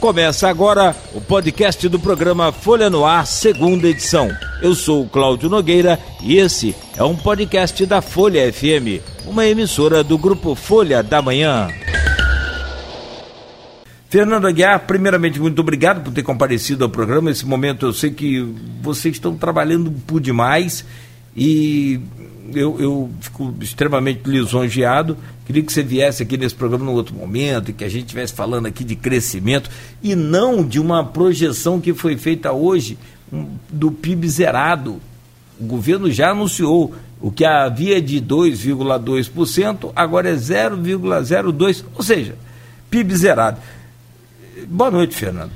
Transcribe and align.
Começa 0.00 0.48
agora 0.48 0.94
o 1.12 1.20
podcast 1.20 1.88
do 1.88 1.98
programa 1.98 2.52
Folha 2.52 2.88
no 2.88 3.04
Ar, 3.04 3.26
segunda 3.26 3.88
edição. 3.88 4.30
Eu 4.62 4.72
sou 4.72 5.02
o 5.02 5.08
Cláudio 5.08 5.50
Nogueira 5.50 5.98
e 6.22 6.36
esse 6.36 6.74
é 6.96 7.02
um 7.02 7.16
podcast 7.16 7.84
da 7.84 8.00
Folha 8.00 8.52
FM, 8.52 9.02
uma 9.26 9.44
emissora 9.44 10.04
do 10.04 10.16
grupo 10.16 10.54
Folha 10.54 11.02
da 11.02 11.20
Manhã. 11.20 11.68
Fernando 14.08 14.46
Aguiar, 14.46 14.86
primeiramente, 14.86 15.40
muito 15.40 15.60
obrigado 15.60 16.04
por 16.04 16.12
ter 16.12 16.22
comparecido 16.22 16.84
ao 16.84 16.90
programa. 16.90 17.30
Nesse 17.30 17.44
momento 17.44 17.84
eu 17.84 17.92
sei 17.92 18.12
que 18.12 18.40
vocês 18.80 19.16
estão 19.16 19.36
trabalhando 19.36 19.90
por 20.06 20.20
demais 20.20 20.84
e 21.36 22.00
eu, 22.54 22.80
eu 22.80 23.10
fico 23.20 23.54
extremamente 23.60 24.22
lisonjeado. 24.24 25.16
Queria 25.46 25.62
que 25.62 25.72
você 25.72 25.82
viesse 25.82 26.22
aqui 26.22 26.36
nesse 26.36 26.54
programa 26.54 26.84
num 26.84 26.92
outro 26.92 27.14
momento 27.14 27.70
e 27.70 27.74
que 27.74 27.84
a 27.84 27.88
gente 27.88 28.04
estivesse 28.04 28.32
falando 28.32 28.66
aqui 28.66 28.84
de 28.84 28.96
crescimento 28.96 29.70
e 30.02 30.14
não 30.14 30.64
de 30.64 30.78
uma 30.80 31.04
projeção 31.04 31.80
que 31.80 31.94
foi 31.94 32.16
feita 32.16 32.52
hoje 32.52 32.98
um, 33.32 33.46
do 33.68 33.90
PIB 33.90 34.28
zerado. 34.28 35.00
O 35.58 35.64
governo 35.64 36.10
já 36.10 36.30
anunciou 36.30 36.94
o 37.20 37.30
que 37.30 37.44
havia 37.44 38.00
de 38.00 38.20
2,2%, 38.20 39.92
agora 39.94 40.30
é 40.30 40.34
0,02%, 40.34 41.84
ou 41.94 42.02
seja, 42.02 42.36
PIB 42.90 43.16
zerado. 43.16 43.60
Boa 44.68 44.90
noite, 44.90 45.14
Fernando. 45.14 45.50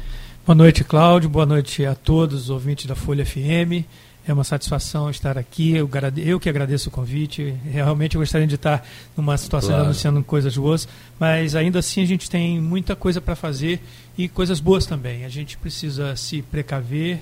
Boa 0.45 0.57
noite, 0.57 0.83
Cláudio. 0.83 1.31
Boa 1.31 1.47
noite 1.47 1.85
a 1.85 1.95
todos 1.95 2.45
os 2.45 2.51
ouvintes 2.51 2.87
da 2.87 2.97
Folha 2.97 3.25
FM. 3.25 3.87
É 4.27 4.33
uma 4.33 4.45
satisfação 4.45 5.11
estar 5.11 5.37
aqui. 5.37 5.73
Eu, 5.73 5.91
eu 6.17 6.39
que 6.39 6.49
agradeço 6.49 6.89
o 6.89 6.93
convite. 6.93 7.55
Realmente 7.65 8.15
eu 8.15 8.21
gostaria 8.21 8.47
de 8.47 8.55
estar 8.55 8.87
numa 9.17 9.37
situação 9.37 9.71
claro. 9.71 9.85
anunciando 9.85 10.23
coisas 10.23 10.57
boas, 10.57 10.87
mas 11.19 11.57
ainda 11.57 11.81
assim 11.81 12.03
a 12.03 12.07
gente 12.07 12.31
tem 12.31 12.61
muita 12.61 12.95
coisa 12.95 13.21
para 13.21 13.35
fazer 13.35 13.81
e 14.17 14.29
coisas 14.29 14.61
boas 14.61 14.87
também. 14.87 15.25
A 15.25 15.29
gente 15.29 15.57
precisa 15.57 16.15
se 16.15 16.41
precaver 16.41 17.21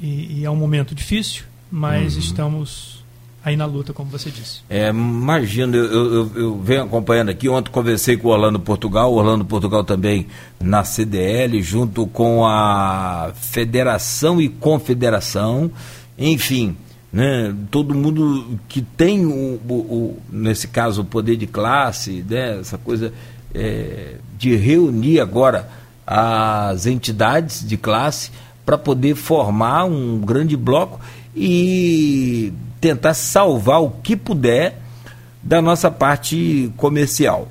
e, 0.00 0.40
e 0.40 0.44
é 0.44 0.50
um 0.50 0.56
momento 0.56 0.94
difícil, 0.94 1.44
mas 1.70 2.14
uhum. 2.14 2.20
estamos 2.20 3.02
aí 3.44 3.56
na 3.56 3.66
luta, 3.66 3.92
como 3.92 4.10
você 4.10 4.30
disse. 4.30 4.60
É, 4.70 4.88
imagino, 4.88 5.76
eu, 5.76 6.14
eu, 6.14 6.32
eu, 6.34 6.60
venho 6.60 6.84
acompanhando 6.84 7.30
aqui, 7.30 7.48
ontem 7.48 7.70
conversei 7.70 8.16
com 8.16 8.28
o 8.28 8.30
Orlando 8.30 8.60
Portugal, 8.60 9.12
o 9.12 9.16
Orlando 9.16 9.44
Portugal 9.44 9.82
também 9.82 10.28
na 10.60 10.84
CDL, 10.84 11.60
junto 11.62 12.06
com 12.06 12.46
a 12.46 13.32
Federação 13.34 14.40
e 14.40 14.48
Confederação, 14.48 15.70
enfim, 16.18 16.76
né, 17.12 17.54
todo 17.70 17.94
mundo 17.94 18.58
que 18.68 18.80
tem, 18.80 19.26
o, 19.26 19.60
o, 19.68 19.74
o, 19.74 20.22
nesse 20.30 20.68
caso, 20.68 21.02
o 21.02 21.04
poder 21.04 21.36
de 21.36 21.46
classe, 21.46 22.24
né, 22.28 22.58
essa 22.60 22.78
coisa 22.78 23.12
é, 23.54 24.14
de 24.38 24.56
reunir 24.56 25.20
agora 25.20 25.68
as 26.06 26.86
entidades 26.86 27.66
de 27.66 27.76
classe 27.76 28.30
para 28.64 28.78
poder 28.78 29.14
formar 29.14 29.84
um 29.84 30.20
grande 30.20 30.56
bloco 30.56 31.00
e 31.34 32.52
tentar 32.80 33.14
salvar 33.14 33.82
o 33.82 33.90
que 33.90 34.16
puder 34.16 34.78
da 35.42 35.60
nossa 35.60 35.90
parte 35.90 36.72
comercial. 36.76 37.48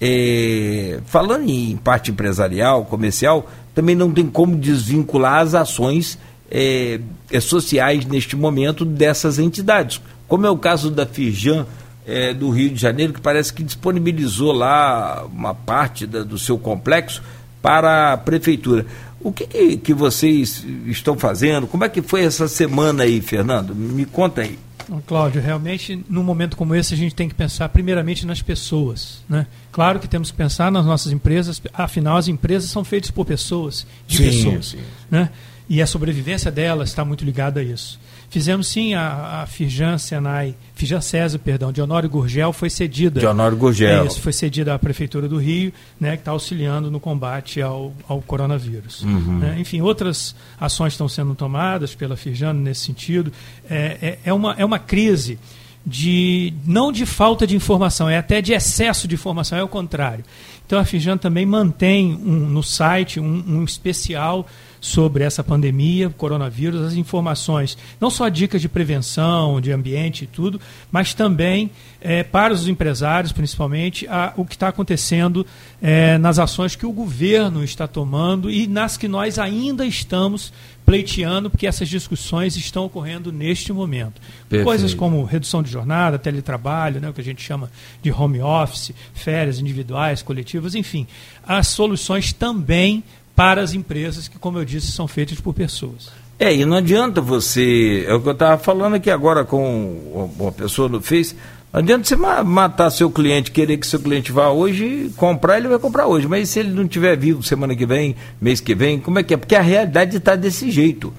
É, 0.00 1.00
falando 1.06 1.48
em 1.48 1.76
parte 1.76 2.10
empresarial, 2.10 2.84
comercial, 2.84 3.48
também 3.74 3.94
não 3.94 4.12
tem 4.12 4.26
como 4.26 4.56
desvincular 4.56 5.40
as 5.40 5.54
ações 5.54 6.18
é, 6.50 7.00
é, 7.30 7.40
sociais 7.40 8.04
neste 8.04 8.36
momento 8.36 8.84
dessas 8.84 9.38
entidades, 9.38 10.00
como 10.28 10.46
é 10.46 10.50
o 10.50 10.58
caso 10.58 10.90
da 10.90 11.06
Firjan 11.06 11.66
é, 12.06 12.32
do 12.32 12.50
Rio 12.50 12.70
de 12.70 12.80
Janeiro, 12.80 13.12
que 13.12 13.20
parece 13.20 13.52
que 13.52 13.62
disponibilizou 13.62 14.52
lá 14.52 15.24
uma 15.24 15.54
parte 15.54 16.06
da, 16.06 16.22
do 16.22 16.38
seu 16.38 16.56
complexo 16.58 17.22
para 17.60 18.12
a 18.12 18.16
prefeitura. 18.16 18.86
O 19.20 19.32
que, 19.32 19.46
que, 19.46 19.76
que, 19.78 19.94
vocês 19.94 20.64
estão 20.86 21.18
fazendo? 21.18 21.66
Como 21.66 21.82
é 21.84 21.88
que 21.88 22.00
foi 22.00 22.22
essa 22.22 22.46
semana 22.46 23.02
aí, 23.02 23.20
Fernando? 23.20 23.74
Me 23.74 24.04
conta 24.04 24.42
aí. 24.42 24.56
Cláudio, 25.04 25.42
realmente, 25.42 26.04
num 26.08 26.22
momento 26.22 26.56
como 26.56 26.74
esse, 26.74 26.94
a 26.94 26.96
gente 26.96 27.14
tem 27.14 27.28
que 27.28 27.34
pensar 27.34 27.68
primeiramente 27.70 28.24
nas 28.24 28.40
pessoas. 28.40 29.24
Né? 29.28 29.46
Claro 29.72 29.98
que 29.98 30.06
temos 30.06 30.30
que 30.30 30.36
pensar 30.36 30.70
nas 30.70 30.86
nossas 30.86 31.10
empresas, 31.10 31.60
afinal, 31.74 32.16
as 32.16 32.28
empresas 32.28 32.70
são 32.70 32.84
feitas 32.84 33.10
por 33.10 33.26
pessoas, 33.26 33.84
de 34.06 34.16
sim, 34.16 34.24
pessoas. 34.24 34.66
Sim. 34.66 34.78
Né? 35.10 35.30
E 35.68 35.82
a 35.82 35.86
sobrevivência 35.86 36.50
dela 36.50 36.84
está 36.84 37.04
muito 37.04 37.24
ligada 37.24 37.60
a 37.60 37.62
isso. 37.62 37.98
Fizemos 38.28 38.66
sim 38.66 38.94
a, 38.94 39.42
a 39.42 39.46
Firjan 39.46 39.98
Senai, 39.98 40.54
Firjan 40.74 41.00
César, 41.00 41.38
perdão, 41.38 41.72
de 41.72 41.80
Honório 41.80 42.08
Gurgel 42.08 42.52
foi 42.52 42.68
cedida. 42.68 43.20
De 43.20 43.26
Honório 43.26 43.56
Gurgel. 43.56 44.02
É 44.02 44.06
isso, 44.06 44.20
foi 44.20 44.32
cedida 44.32 44.74
à 44.74 44.78
Prefeitura 44.78 45.28
do 45.28 45.38
Rio, 45.38 45.72
né, 45.98 46.12
que 46.12 46.22
está 46.22 46.32
auxiliando 46.32 46.90
no 46.90 46.98
combate 46.98 47.62
ao, 47.62 47.92
ao 48.08 48.20
coronavírus. 48.20 49.02
Uhum. 49.02 49.38
Né? 49.38 49.56
Enfim, 49.58 49.80
outras 49.80 50.34
ações 50.60 50.92
estão 50.92 51.08
sendo 51.08 51.34
tomadas 51.34 51.94
pela 51.94 52.16
Firjan 52.16 52.52
nesse 52.52 52.84
sentido. 52.84 53.32
É, 53.70 53.98
é, 54.02 54.18
é, 54.24 54.32
uma, 54.32 54.54
é 54.58 54.64
uma 54.64 54.78
crise 54.78 55.38
de 55.86 56.52
não 56.66 56.90
de 56.90 57.06
falta 57.06 57.46
de 57.46 57.54
informação, 57.54 58.08
é 58.08 58.18
até 58.18 58.42
de 58.42 58.52
excesso 58.52 59.06
de 59.06 59.14
informação, 59.14 59.56
é 59.56 59.62
o 59.62 59.68
contrário. 59.68 60.24
Então 60.66 60.80
a 60.80 60.84
Firjan 60.84 61.16
também 61.16 61.46
mantém 61.46 62.12
um, 62.12 62.48
no 62.48 62.62
site 62.62 63.20
um, 63.20 63.44
um 63.46 63.64
especial 63.64 64.46
sobre 64.86 65.24
essa 65.24 65.42
pandemia, 65.42 66.08
coronavírus, 66.10 66.80
as 66.80 66.94
informações, 66.94 67.76
não 68.00 68.08
só 68.08 68.28
dicas 68.28 68.62
de 68.62 68.68
prevenção, 68.68 69.60
de 69.60 69.72
ambiente 69.72 70.24
e 70.24 70.26
tudo, 70.28 70.60
mas 70.92 71.12
também 71.12 71.70
é, 72.00 72.22
para 72.22 72.54
os 72.54 72.68
empresários, 72.68 73.32
principalmente, 73.32 74.06
a, 74.06 74.32
o 74.36 74.44
que 74.44 74.54
está 74.54 74.68
acontecendo 74.68 75.44
é, 75.82 76.16
nas 76.18 76.38
ações 76.38 76.76
que 76.76 76.86
o 76.86 76.92
governo 76.92 77.64
está 77.64 77.88
tomando 77.88 78.48
e 78.48 78.68
nas 78.68 78.96
que 78.96 79.08
nós 79.08 79.40
ainda 79.40 79.84
estamos 79.84 80.52
pleiteando, 80.86 81.50
porque 81.50 81.66
essas 81.66 81.88
discussões 81.88 82.56
estão 82.56 82.84
ocorrendo 82.84 83.32
neste 83.32 83.72
momento. 83.72 84.20
Perfeito. 84.48 84.64
Coisas 84.64 84.94
como 84.94 85.24
redução 85.24 85.60
de 85.60 85.68
jornada, 85.68 86.16
teletrabalho, 86.16 87.00
né, 87.00 87.10
o 87.10 87.12
que 87.12 87.20
a 87.20 87.24
gente 87.24 87.42
chama 87.42 87.68
de 88.00 88.12
home 88.12 88.40
office, 88.40 88.92
férias 89.12 89.58
individuais, 89.58 90.22
coletivas, 90.22 90.76
enfim. 90.76 91.08
As 91.44 91.66
soluções 91.66 92.32
também 92.32 93.02
para 93.36 93.60
as 93.60 93.74
empresas 93.74 94.26
que, 94.26 94.38
como 94.38 94.58
eu 94.58 94.64
disse, 94.64 94.90
são 94.90 95.06
feitas 95.06 95.38
por 95.38 95.52
pessoas. 95.52 96.10
É, 96.38 96.54
e 96.54 96.64
não 96.64 96.78
adianta 96.78 97.20
você. 97.20 98.04
É 98.08 98.14
o 98.14 98.20
que 98.20 98.28
eu 98.28 98.32
estava 98.32 98.58
falando 98.58 98.94
aqui 98.94 99.10
agora 99.10 99.44
com 99.44 100.32
uma 100.38 100.50
pessoa 100.50 100.88
no 100.88 101.00
Face. 101.00 101.36
Não 101.72 101.80
adianta 101.80 102.04
você 102.04 102.16
matar 102.16 102.90
seu 102.90 103.10
cliente, 103.10 103.50
querer 103.50 103.76
que 103.76 103.86
seu 103.86 104.00
cliente 104.00 104.32
vá 104.32 104.48
hoje 104.48 105.10
comprar, 105.16 105.58
ele 105.58 105.68
vai 105.68 105.78
comprar 105.78 106.06
hoje. 106.06 106.26
Mas 106.26 106.48
se 106.48 106.60
ele 106.60 106.70
não 106.70 106.84
estiver 106.84 107.16
vivo 107.16 107.42
semana 107.42 107.76
que 107.76 107.84
vem, 107.84 108.16
mês 108.40 108.60
que 108.60 108.74
vem, 108.74 108.98
como 108.98 109.18
é 109.18 109.22
que 109.22 109.34
é? 109.34 109.36
Porque 109.36 109.54
a 109.54 109.60
realidade 109.60 110.16
está 110.16 110.34
desse 110.34 110.70
jeito. 110.70 111.12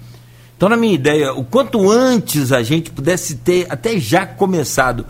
Então, 0.55 0.67
na 0.67 0.75
minha 0.75 0.95
ideia, 0.95 1.33
o 1.33 1.43
quanto 1.43 1.89
antes 1.89 2.51
a 2.51 2.63
gente 2.63 2.89
pudesse 2.89 3.35
ter 3.35 3.67
até 3.69 3.99
já 3.99 4.25
começado 4.25 5.05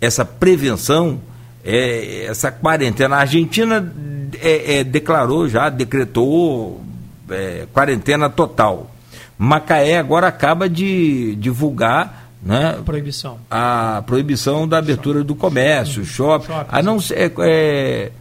essa 0.00 0.24
prevenção, 0.24 1.20
é, 1.64 2.26
essa 2.26 2.52
quarentena. 2.52 3.16
A 3.16 3.20
Argentina 3.20 3.92
é, 4.40 4.78
é, 4.78 4.84
declarou 4.84 5.48
já, 5.48 5.68
decretou 5.68 6.82
é, 7.30 7.66
quarentena 7.72 8.28
total. 8.28 8.90
Macaé 9.38 9.98
agora 9.98 10.28
acaba 10.28 10.68
de 10.68 11.34
divulgar 11.36 12.28
né, 12.42 12.78
proibição. 12.84 13.38
a 13.50 14.02
proibição 14.06 14.68
da 14.68 14.78
abertura 14.78 15.24
do 15.24 15.34
comércio, 15.34 16.04
shopping, 16.04 16.46
shopping 16.46 16.68
a 16.68 16.82
não 16.82 17.00
ser, 17.00 17.32
é, 17.38 18.12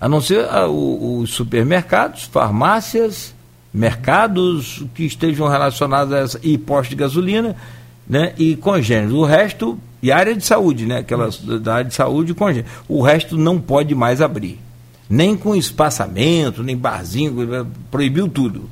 a 0.00 0.08
não 0.08 0.20
ser 0.20 0.44
a, 0.44 0.66
os 0.66 1.30
supermercados, 1.30 2.24
farmácias, 2.24 3.34
mercados 3.72 4.84
que 4.94 5.04
estejam 5.04 5.46
relacionados 5.48 6.12
a 6.12 6.18
essa, 6.18 6.40
e 6.42 6.58
postos 6.58 6.90
de 6.90 6.96
gasolina 6.96 7.56
né, 8.06 8.34
e 8.36 8.56
congêneros. 8.56 9.14
O 9.14 9.24
resto, 9.24 9.78
e 10.02 10.12
área 10.12 10.34
de 10.34 10.44
saúde, 10.44 10.86
né, 10.86 10.98
aquelas 10.98 11.38
da 11.38 11.74
área 11.74 11.88
de 11.88 11.94
saúde 11.94 12.34
congêneros. 12.34 12.70
O 12.88 13.02
resto 13.02 13.36
não 13.36 13.60
pode 13.60 13.94
mais 13.94 14.20
abrir 14.20 14.58
nem 15.08 15.36
com 15.36 15.56
espaçamento, 15.56 16.62
nem 16.62 16.76
barzinho, 16.76 17.66
proibiu 17.90 18.28
tudo. 18.28 18.68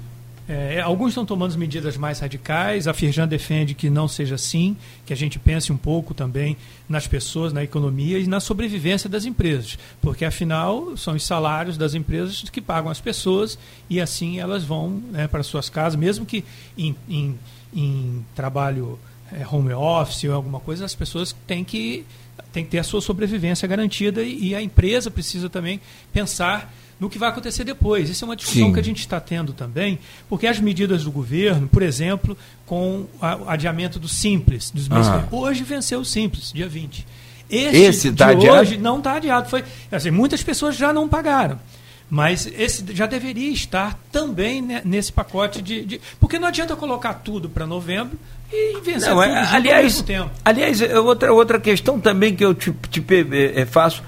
É, 0.49 0.81
alguns 0.81 1.09
estão 1.09 1.27
tomando 1.27 1.59
medidas 1.59 1.97
mais 1.97 2.21
radicais. 2.21 2.87
A 2.87 2.95
Firjan 2.95 3.27
defende 3.27 3.75
que 3.75 3.91
não 3.91 4.07
seja 4.07 4.37
assim, 4.37 4.77
que 5.05 5.13
a 5.13 5.17
gente 5.17 5.41
pense 5.41 5.73
um 5.73 5.77
pouco 5.77 6.15
também 6.15 6.57
nas 6.89 7.07
pessoas, 7.07 7.53
na 7.53 7.65
economia 7.65 8.19
e 8.19 8.29
na 8.29 8.39
sobrevivência 8.39 9.11
das 9.11 9.25
empresas, 9.25 9.77
porque 10.01 10.25
afinal 10.25 10.97
são 10.97 11.15
os 11.15 11.27
salários 11.27 11.77
das 11.77 11.95
empresas 11.95 12.49
que 12.49 12.61
pagam 12.61 12.91
as 12.91 13.01
pessoas 13.01 13.59
e 13.91 14.01
assim 14.01 14.39
elas 14.39 14.63
vão 14.63 15.03
né, 15.11 15.27
para 15.27 15.43
suas 15.43 15.69
casas, 15.69 15.99
mesmo 15.99 16.25
que 16.25 16.45
em, 16.79 16.95
em, 17.09 17.37
em 17.75 18.25
trabalho 18.37 19.01
é, 19.33 19.47
home 19.47 19.73
office 19.73 20.25
ou 20.25 20.35
alguma 20.35 20.61
coisa, 20.61 20.85
as 20.85 20.95
pessoas 20.95 21.35
têm 21.47 21.65
que 21.65 22.05
tem 22.53 22.65
que 22.65 22.71
ter 22.71 22.79
a 22.79 22.83
sua 22.83 23.01
sobrevivência 23.01 23.67
garantida 23.69 24.23
e, 24.23 24.49
e 24.49 24.55
a 24.55 24.63
empresa 24.63 25.11
precisa 25.11 25.49
também 25.49 25.81
pensar 26.13 26.73
no 26.99 27.11
que 27.11 27.19
vai 27.19 27.29
acontecer 27.29 27.65
depois. 27.65 28.09
Isso 28.09 28.25
é 28.25 28.29
uma 28.29 28.37
discussão 28.37 28.69
Sim. 28.69 28.73
que 28.73 28.81
a 28.81 28.83
gente 28.83 29.01
está 29.01 29.21
tendo 29.21 29.53
também, 29.53 29.99
porque 30.29 30.47
as 30.47 30.59
medidas 30.59 31.05
do 31.05 31.11
governo, 31.11 31.69
por 31.69 31.83
exemplo, 31.83 32.37
com 32.65 33.07
o 33.21 33.49
adiamento 33.49 33.99
do 33.99 34.09
Simples, 34.09 34.71
dos 34.71 34.89
meses 34.89 35.09
ah. 35.09 35.27
hoje 35.31 35.63
venceu 35.63 36.01
o 36.01 36.05
Simples, 36.05 36.53
dia 36.53 36.69
20. 36.69 37.07
Esse, 37.49 37.77
Esse 37.77 38.13
tá 38.13 38.33
de 38.33 38.39
adiado? 38.39 38.61
hoje 38.61 38.77
não 38.79 38.99
está 38.99 39.15
adiado. 39.15 39.49
Foi, 39.49 39.63
assim, 39.93 40.11
muitas 40.11 40.43
pessoas 40.43 40.77
já 40.77 40.93
não 40.93 41.09
pagaram. 41.09 41.61
Mas 42.09 42.47
esse 42.47 42.85
já 42.95 43.07
deveria 43.07 43.51
estar 43.51 43.99
também 44.13 44.63
nesse 44.85 45.13
pacote 45.13 45.61
de, 45.61 45.85
de, 45.85 46.01
Porque 46.21 46.39
não 46.39 46.49
adianta 46.49 46.77
colocar 46.77 47.15
tudo 47.15 47.49
para 47.49 47.67
novembro 47.67 48.17
e 48.53 48.81
vencer 48.81 49.11
não, 49.11 49.23
tudo 49.23 49.35
é, 49.35 49.39
aliás, 49.39 49.77
ao 49.77 49.83
mesmo 49.83 50.03
tempo. 50.05 50.31
Aliás, 50.45 50.81
é 50.81 51.01
outra, 51.01 51.33
outra 51.33 51.59
questão 51.59 51.99
também 51.99 52.35
que 52.35 52.45
eu 52.45 52.55
te, 52.55 52.73
te, 52.91 53.01
te 53.01 53.27
é, 53.55 53.67
faço. 53.67 54.05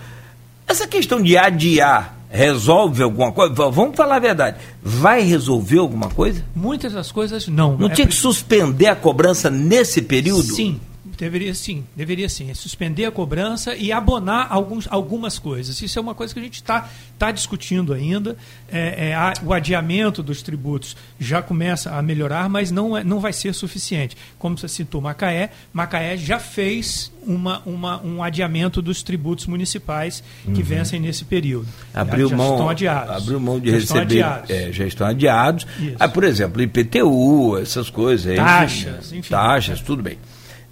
Essa 0.66 0.86
questão 0.86 1.20
de 1.20 1.36
adiar 1.36 2.18
resolve 2.30 3.02
alguma 3.02 3.32
coisa? 3.32 3.52
Vamos 3.54 3.96
falar 3.96 4.16
a 4.16 4.20
verdade. 4.20 4.58
Vai 4.82 5.22
resolver 5.22 5.78
alguma 5.78 6.08
coisa? 6.08 6.44
Muitas 6.54 6.92
das 6.92 7.10
coisas 7.10 7.48
não. 7.48 7.76
Não 7.76 7.88
é 7.88 7.94
tinha 7.94 8.06
que 8.06 8.14
suspender 8.14 8.86
a 8.86 8.94
cobrança 8.94 9.50
nesse 9.50 10.02
período? 10.02 10.54
Sim, 10.54 10.80
Deveria 11.18 11.52
sim, 11.52 11.84
deveria 11.96 12.28
sim. 12.28 12.48
É 12.48 12.54
suspender 12.54 13.04
a 13.04 13.10
cobrança 13.10 13.74
e 13.74 13.90
abonar 13.90 14.46
alguns, 14.50 14.86
algumas 14.88 15.36
coisas. 15.36 15.82
Isso 15.82 15.98
é 15.98 16.02
uma 16.02 16.14
coisa 16.14 16.32
que 16.32 16.38
a 16.38 16.42
gente 16.42 16.54
está 16.54 16.88
tá 17.18 17.32
discutindo 17.32 17.92
ainda. 17.92 18.36
É, 18.70 19.08
é, 19.08 19.14
a, 19.14 19.32
o 19.44 19.52
adiamento 19.52 20.22
dos 20.22 20.42
tributos 20.42 20.96
já 21.18 21.42
começa 21.42 21.90
a 21.90 22.00
melhorar, 22.00 22.48
mas 22.48 22.70
não, 22.70 22.96
é, 22.96 23.02
não 23.02 23.18
vai 23.18 23.32
ser 23.32 23.52
suficiente. 23.52 24.16
Como 24.38 24.56
você 24.56 24.68
citou 24.68 25.00
Macaé, 25.00 25.50
Macaé 25.72 26.16
já 26.16 26.38
fez 26.38 27.10
uma, 27.26 27.62
uma, 27.66 28.00
um 28.00 28.22
adiamento 28.22 28.80
dos 28.80 29.02
tributos 29.02 29.48
municipais 29.48 30.22
que 30.44 30.50
uhum. 30.50 30.62
vencem 30.62 31.00
nesse 31.00 31.24
período. 31.24 31.66
Abriu 31.92 32.28
já, 32.28 32.36
mão, 32.36 32.52
estão 32.52 32.68
adiados. 32.68 33.16
Abriu 33.16 33.40
mão 33.40 33.58
de 33.58 33.70
já 33.70 33.76
receber. 33.76 33.82
Estão 33.82 34.02
adiados. 34.02 34.50
É, 34.50 34.72
já 34.72 34.86
estão 34.86 35.06
adiados. 35.08 35.66
Ah, 35.98 36.08
por 36.08 36.22
exemplo, 36.22 36.62
IPTU, 36.62 37.58
essas 37.58 37.90
coisas. 37.90 38.36
Taxas, 38.36 39.12
enfim. 39.12 39.28
Taxas, 39.28 39.80
tudo 39.80 40.00
bem 40.00 40.16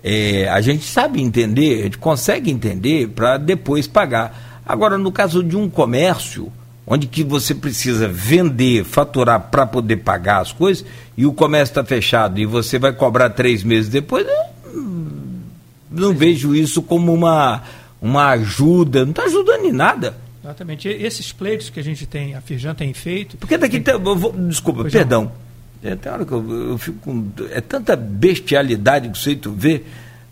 é, 0.02 0.48
a 0.48 0.60
gente 0.60 0.84
sabe 0.84 1.20
entender, 1.20 1.80
a 1.80 1.82
gente 1.84 1.98
consegue 1.98 2.50
entender 2.50 3.08
para 3.08 3.38
depois 3.38 3.86
pagar. 3.86 4.62
Agora, 4.64 4.98
no 4.98 5.12
caso 5.12 5.42
de 5.42 5.56
um 5.56 5.68
comércio, 5.68 6.52
onde 6.86 7.06
que 7.06 7.24
você 7.24 7.54
precisa 7.54 8.06
vender, 8.08 8.84
faturar 8.84 9.40
para 9.50 9.66
poder 9.66 9.98
pagar 9.98 10.40
as 10.40 10.52
coisas, 10.52 10.84
e 11.16 11.26
o 11.26 11.32
comércio 11.32 11.72
está 11.72 11.84
fechado 11.84 12.38
e 12.38 12.46
você 12.46 12.78
vai 12.78 12.92
cobrar 12.92 13.30
três 13.30 13.64
meses 13.64 13.90
depois, 13.90 14.26
não 15.90 16.14
vejo 16.14 16.54
isso 16.54 16.82
como 16.82 17.12
uma, 17.12 17.62
uma 18.00 18.28
ajuda, 18.30 19.04
não 19.04 19.10
está 19.10 19.24
ajudando 19.24 19.64
em 19.64 19.72
nada. 19.72 20.16
Exatamente. 20.44 20.88
Esses 20.88 21.32
pleitos 21.32 21.70
que 21.70 21.80
a 21.80 21.82
gente 21.82 22.06
tem, 22.06 22.34
a 22.34 22.40
Firjan 22.40 22.74
tem 22.74 22.94
feito. 22.94 23.36
Porque 23.36 23.58
daqui. 23.58 23.80
Tem... 23.80 23.98
Vou, 23.98 24.32
desculpa, 24.32 24.82
pois 24.82 24.92
perdão. 24.92 25.24
Não. 25.24 25.45
É, 25.82 25.94
tem 25.94 26.10
hora 26.10 26.24
que 26.24 26.32
eu, 26.32 26.70
eu 26.70 26.78
fico 26.78 26.98
com. 26.98 27.26
É 27.50 27.60
tanta 27.60 27.94
bestialidade 27.96 29.08
que 29.08 29.18
você 29.18 29.38
vê. 29.54 29.82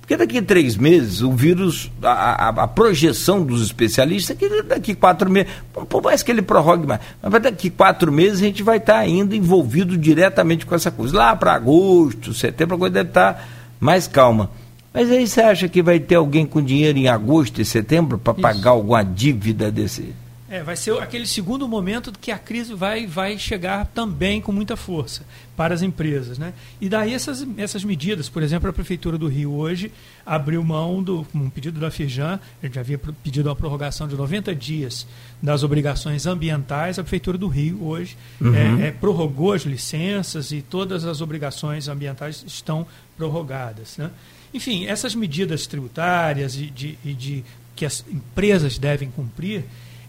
Porque 0.01 0.19
daqui 0.19 0.37
a 0.37 0.43
três 0.43 0.77
meses 0.77 1.23
o 1.23 1.33
vírus, 1.33 1.91
a, 2.03 2.11
a, 2.11 2.49
a, 2.65 2.69
projeção 2.69 3.43
dos 3.43 3.63
especialistas 3.63 4.37
é 4.37 4.39
que 4.39 4.63
daqui 4.63 4.95
quatro 4.95 5.31
meses, 5.31 5.51
por 5.89 6.03
mais 6.03 6.23
que 6.23 6.31
ele 6.31 6.43
prorrogue 6.43 6.87
mais, 6.87 7.01
mas 7.23 7.43
daqui 7.43 7.71
quatro 7.71 8.13
meses 8.13 8.43
a 8.43 8.45
gente 8.45 8.63
vai 8.63 8.77
estar 8.77 8.99
ainda 8.99 9.35
envolvido 9.35 9.97
diretamente 9.97 10.67
com 10.67 10.75
essa 10.75 10.91
coisa. 10.91 11.17
Lá 11.17 11.35
para 11.35 11.55
agosto, 11.55 12.35
setembro, 12.35 12.77
a 12.77 12.79
coisa 12.79 12.93
deve 12.93 13.09
estar 13.09 13.49
mais 13.81 14.07
calma. 14.07 14.51
Mas 14.93 15.11
aí 15.11 15.27
você 15.27 15.41
acha 15.41 15.69
que 15.71 15.83
vai 15.83 15.99
ter 15.99 16.17
alguém 16.17 16.45
com 16.45 16.63
dinheiro 16.63 16.99
em 16.99 17.09
agosto 17.09 17.63
e 17.63 17.65
setembro 17.65 18.19
para 18.19 18.35
pagar 18.35 18.73
alguma 18.73 19.03
dívida 19.03 19.71
desse? 19.71 20.15
É, 20.55 20.63
vai 20.63 20.77
ser 20.77 20.97
aquele 21.03 21.27
segundo 21.27 21.67
momento 21.67 22.13
que 22.13 22.31
a 22.31 22.39
crise 22.39 22.75
vai, 22.75 23.09
vai 23.09 23.37
chegar 23.37 23.87
também 23.87 24.41
com 24.41 24.53
muita 24.53 24.77
força 24.77 25.25
para 25.57 25.75
as 25.75 25.83
empresas. 25.83 26.39
Né? 26.39 26.55
E 26.81 26.89
daí 26.89 27.13
essas, 27.13 27.45
essas 27.57 27.83
medidas, 27.83 28.29
por 28.29 28.41
exemplo, 28.41 28.71
a 28.71 28.73
Prefeitura 28.73 29.19
do 29.19 29.27
Rio 29.27 29.53
hoje 29.53 29.91
abriu 30.25 30.63
mão 30.63 31.03
do 31.03 31.27
um 31.35 31.51
pedido 31.51 31.81
da 31.81 31.91
Firjan, 31.91 32.39
ele 32.63 32.73
já 32.73 32.83
havia 32.83 32.97
pedido 32.97 33.49
uma 33.49 33.57
prorrogação 33.57 34.07
de 34.07 34.15
90 34.15 34.55
dias 34.55 35.09
das 35.43 35.65
obrigações 35.65 36.25
ambientais, 36.25 37.01
a 37.01 37.03
Prefeitura 37.03 37.37
do 37.37 37.49
Rio 37.49 37.85
hoje 37.85 38.17
uhum. 38.41 38.55
é, 38.55 38.87
é, 38.87 38.91
prorrogou 38.93 39.55
as 39.55 39.63
licenças 39.63 40.53
e 40.53 40.63
todas 40.63 41.05
as 41.05 41.21
obrigações 41.21 41.89
ambientais 41.89 42.45
estão 42.47 42.87
prorrogadas. 43.17 43.97
Né? 43.99 44.09
Enfim, 44.55 44.87
essas 44.87 45.17
medidas 45.17 45.67
tributárias 45.67 46.55
e 46.55 46.67
de, 46.67 46.97
e 47.05 47.13
de 47.13 47.45
que 47.75 47.85
as 47.85 48.05
empresas 48.09 48.79
devem 48.79 49.11
cumprir, 49.11 49.65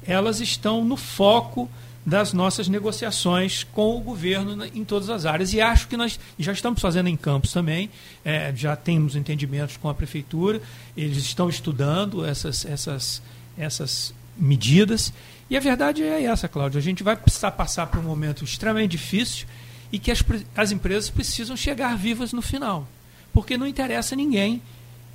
elas 0.07 0.39
estão 0.39 0.83
no 0.83 0.97
foco 0.97 1.69
das 2.05 2.33
nossas 2.33 2.67
negociações 2.67 3.63
com 3.63 3.97
o 3.97 3.99
governo 3.99 4.63
em 4.65 4.85
todas 4.85 5.09
as 5.09 5.25
áreas. 5.25 5.53
E 5.53 5.59
acho 5.59 5.87
que 5.87 5.97
nós 5.97 6.19
já 6.37 6.51
estamos 6.51 6.79
fazendo 6.79 7.09
em 7.09 7.17
campos 7.17 7.51
também, 7.51 7.89
é, 8.23 8.53
já 8.55 8.75
temos 8.75 9.15
entendimentos 9.15 9.75
com 9.77 9.89
a 9.89 9.93
prefeitura, 9.93 10.61
eles 10.95 11.17
estão 11.17 11.49
estudando 11.49 12.23
essas, 12.23 12.63
essas, 12.63 13.21
essas 13.57 14.13
medidas. 14.37 15.11
E 15.49 15.57
a 15.57 15.59
verdade 15.59 16.03
é 16.03 16.23
essa, 16.23 16.47
Cláudio: 16.47 16.77
a 16.77 16.83
gente 16.83 17.01
vai 17.01 17.15
precisar 17.15 17.51
passar 17.51 17.87
por 17.87 17.99
um 17.99 18.03
momento 18.03 18.43
extremamente 18.43 18.91
difícil 18.91 19.47
e 19.91 19.97
que 19.97 20.11
as, 20.11 20.23
as 20.55 20.71
empresas 20.71 21.09
precisam 21.09 21.57
chegar 21.57 21.97
vivas 21.97 22.33
no 22.33 22.41
final, 22.41 22.87
porque 23.33 23.57
não 23.57 23.65
interessa 23.65 24.13
a 24.13 24.17
ninguém 24.17 24.61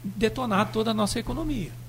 detonar 0.02 0.72
toda 0.72 0.90
a 0.90 0.94
nossa 0.94 1.20
economia. 1.20 1.79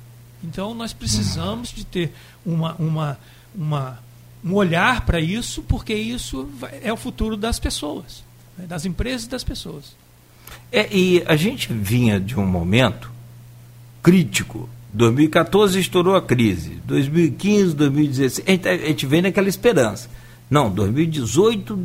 Então 0.44 0.74
nós 0.74 0.94
precisamos 0.94 1.70
de 1.70 1.86
ter 1.86 2.14
uma, 2.46 2.76
uma, 2.76 3.18
uma, 3.56 4.00
um 4.44 4.54
olhar 4.54 5.06
para 5.06 5.20
isso, 5.20 5.62
porque 5.64 5.94
isso 5.94 6.50
é 6.82 6.92
o 6.92 6.98
futuro 6.98 7.38
das 7.38 7.60
pessoas, 7.60 8.24
né? 8.58 8.66
das 8.68 8.86
empresas 8.86 9.26
e 9.26 9.30
das 9.30 9.44
pessoas. 9.44 9.96
É, 10.72 10.88
e 10.96 11.24
a 11.26 11.36
gente 11.36 11.72
vinha 11.72 12.20
de 12.20 12.38
um 12.40 12.46
momento 12.46 13.12
crítico. 14.02 14.70
2014 14.94 15.80
estourou 15.80 16.16
a 16.16 16.22
crise. 16.22 16.82
2015, 16.86 17.76
2016, 17.76 18.48
a 18.48 18.52
gente, 18.52 18.68
a 18.68 18.78
gente 18.78 19.06
vem 19.06 19.22
naquela 19.22 19.48
esperança. 19.48 20.10
Não, 20.50 20.70
2018, 20.70 21.78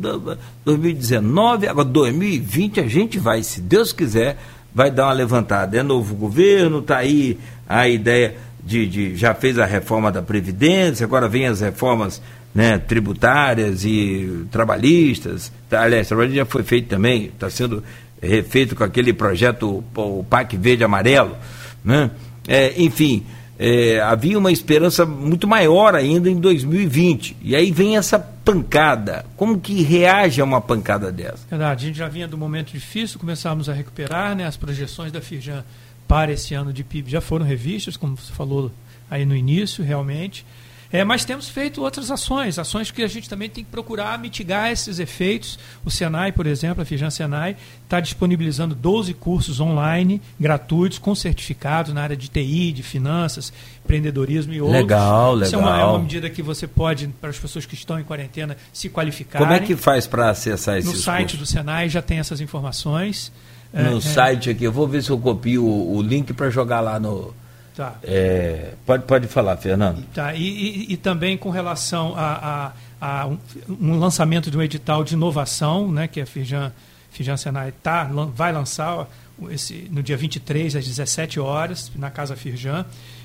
2019, 0.65 1.67
agora 1.67 1.87
2020 1.87 2.81
a 2.81 2.87
gente 2.87 3.17
vai, 3.17 3.41
se 3.41 3.61
Deus 3.61 3.93
quiser, 3.93 4.37
vai 4.75 4.91
dar 4.91 5.05
uma 5.05 5.13
levantada. 5.13 5.77
É 5.77 5.83
novo 5.83 6.15
governo, 6.15 6.79
está 6.79 6.97
aí 6.97 7.39
a 7.67 7.87
ideia 7.87 8.35
de, 8.67 8.85
de, 8.85 9.15
já 9.15 9.33
fez 9.33 9.57
a 9.57 9.65
reforma 9.65 10.11
da 10.11 10.21
Previdência, 10.21 11.05
agora 11.05 11.29
vem 11.29 11.47
as 11.47 11.61
reformas 11.61 12.21
né, 12.53 12.77
tributárias 12.77 13.85
e 13.85 14.45
trabalhistas. 14.51 15.51
Tá, 15.69 15.83
aliás, 15.83 16.07
trabalhista 16.07 16.39
já 16.39 16.45
foi 16.45 16.63
feito 16.63 16.89
também, 16.89 17.27
está 17.27 17.49
sendo 17.49 17.81
refeito 18.21 18.75
com 18.75 18.83
aquele 18.83 19.13
projeto, 19.13 19.83
o 19.95 20.25
PAC 20.29 20.57
Verde 20.57 20.83
Amarelo. 20.83 21.37
Né? 21.83 22.11
É, 22.45 22.73
enfim, 22.81 23.25
é, 23.57 24.01
havia 24.01 24.37
uma 24.37 24.51
esperança 24.51 25.05
muito 25.05 25.47
maior 25.47 25.95
ainda 25.95 26.29
em 26.29 26.39
2020. 26.39 27.37
E 27.41 27.55
aí 27.55 27.71
vem 27.71 27.95
essa 27.95 28.19
pancada. 28.19 29.25
Como 29.37 29.59
que 29.59 29.81
reage 29.81 30.41
a 30.41 30.43
uma 30.43 30.59
pancada 30.59 31.09
dessa? 31.09 31.45
Verdade, 31.49 31.85
a 31.85 31.87
gente 31.87 31.97
já 31.97 32.09
vinha 32.09 32.27
do 32.27 32.37
momento 32.37 32.73
difícil, 32.73 33.17
começamos 33.17 33.69
a 33.69 33.73
recuperar, 33.73 34.35
né, 34.35 34.45
as 34.45 34.57
projeções 34.57 35.11
da 35.11 35.21
Firjan 35.21 35.63
para 36.07 36.31
esse 36.31 36.53
ano 36.53 36.71
de 36.71 36.83
PIB 36.83 37.11
já 37.11 37.21
foram 37.21 37.45
revistas, 37.45 37.97
como 37.97 38.15
você 38.15 38.31
falou 38.31 38.71
aí 39.09 39.25
no 39.25 39.35
início, 39.35 39.83
realmente. 39.83 40.45
É, 40.91 41.03
mas 41.03 41.25
temos 41.25 41.49
feito 41.49 41.81
outras 41.81 42.09
ações, 42.09 42.57
ações 42.57 42.91
que 42.91 43.03
a 43.03 43.07
gente 43.07 43.29
também 43.29 43.49
tem 43.49 43.63
que 43.63 43.69
procurar 43.69 44.17
mitigar 44.17 44.71
esses 44.71 44.99
efeitos. 44.99 45.59
O 45.83 45.91
Senai, 45.91 46.31
por 46.31 46.47
exemplo, 46.47 46.81
a 46.81 46.85
Fijan 46.85 47.09
Senai, 47.09 47.57
está 47.83 47.99
disponibilizando 47.99 48.73
12 48.73 49.13
cursos 49.13 49.59
online 49.59 50.21
gratuitos 50.39 50.97
com 50.97 51.13
certificados 51.13 51.93
na 51.93 52.01
área 52.01 52.15
de 52.15 52.29
TI, 52.29 52.71
de 52.71 52.83
finanças, 52.83 53.51
empreendedorismo 53.83 54.53
e 54.53 54.61
outros. 54.61 54.81
Legal, 54.81 55.33
legal. 55.33 55.47
Isso 55.47 55.55
é 55.55 55.57
uma, 55.57 55.79
é 55.79 55.83
uma 55.83 55.99
medida 55.99 56.29
que 56.29 56.41
você 56.41 56.65
pode, 56.65 57.07
para 57.19 57.31
as 57.31 57.37
pessoas 57.37 57.65
que 57.65 57.75
estão 57.75 57.99
em 57.99 58.03
quarentena, 58.03 58.55
se 58.71 58.87
qualificar. 58.87 59.39
Como 59.39 59.51
é 59.51 59.59
que 59.59 59.75
faz 59.75 60.07
para 60.07 60.29
acessar 60.29 60.77
esses 60.77 60.89
No 60.89 60.97
site 60.97 61.31
cursos? 61.31 61.39
do 61.39 61.45
Senai 61.45 61.89
já 61.89 62.01
tem 62.01 62.19
essas 62.19 62.39
informações. 62.39 63.31
É, 63.73 63.83
no 63.83 63.97
é, 63.97 64.01
site 64.01 64.49
aqui. 64.49 64.63
Eu 64.63 64.71
vou 64.71 64.87
ver 64.87 65.03
se 65.03 65.09
eu 65.09 65.17
copio 65.17 65.63
o, 65.63 65.97
o 65.97 66.01
link 66.01 66.33
para 66.33 66.49
jogar 66.49 66.79
lá 66.79 66.99
no. 66.99 67.33
Tá. 67.75 67.95
É, 68.03 68.73
pode, 68.85 69.03
pode 69.03 69.27
falar, 69.27 69.55
Fernando. 69.57 70.03
Tá. 70.13 70.33
E, 70.33 70.41
e, 70.41 70.93
e 70.93 70.97
também 70.97 71.37
com 71.37 71.49
relação 71.49 72.13
a, 72.15 72.73
a, 72.99 73.21
a 73.21 73.27
um, 73.27 73.37
um, 73.69 73.99
lançamento 73.99 74.49
de 74.49 74.57
um 74.57 74.61
edital 74.61 75.03
de 75.03 75.13
inovação, 75.13 75.91
né, 75.91 76.07
que 76.07 76.19
a 76.19 76.25
Firjan, 76.25 76.71
Firjan 77.11 77.37
Senai 77.37 77.71
tá, 77.71 78.09
vai 78.33 78.51
lançar 78.51 79.07
esse, 79.51 79.87
no 79.91 80.01
dia 80.01 80.17
23, 80.17 80.75
às 80.75 80.85
17 80.85 81.39
horas, 81.39 81.91
na 81.95 82.09
Casa 82.09 82.35
Firjan. 82.35 82.83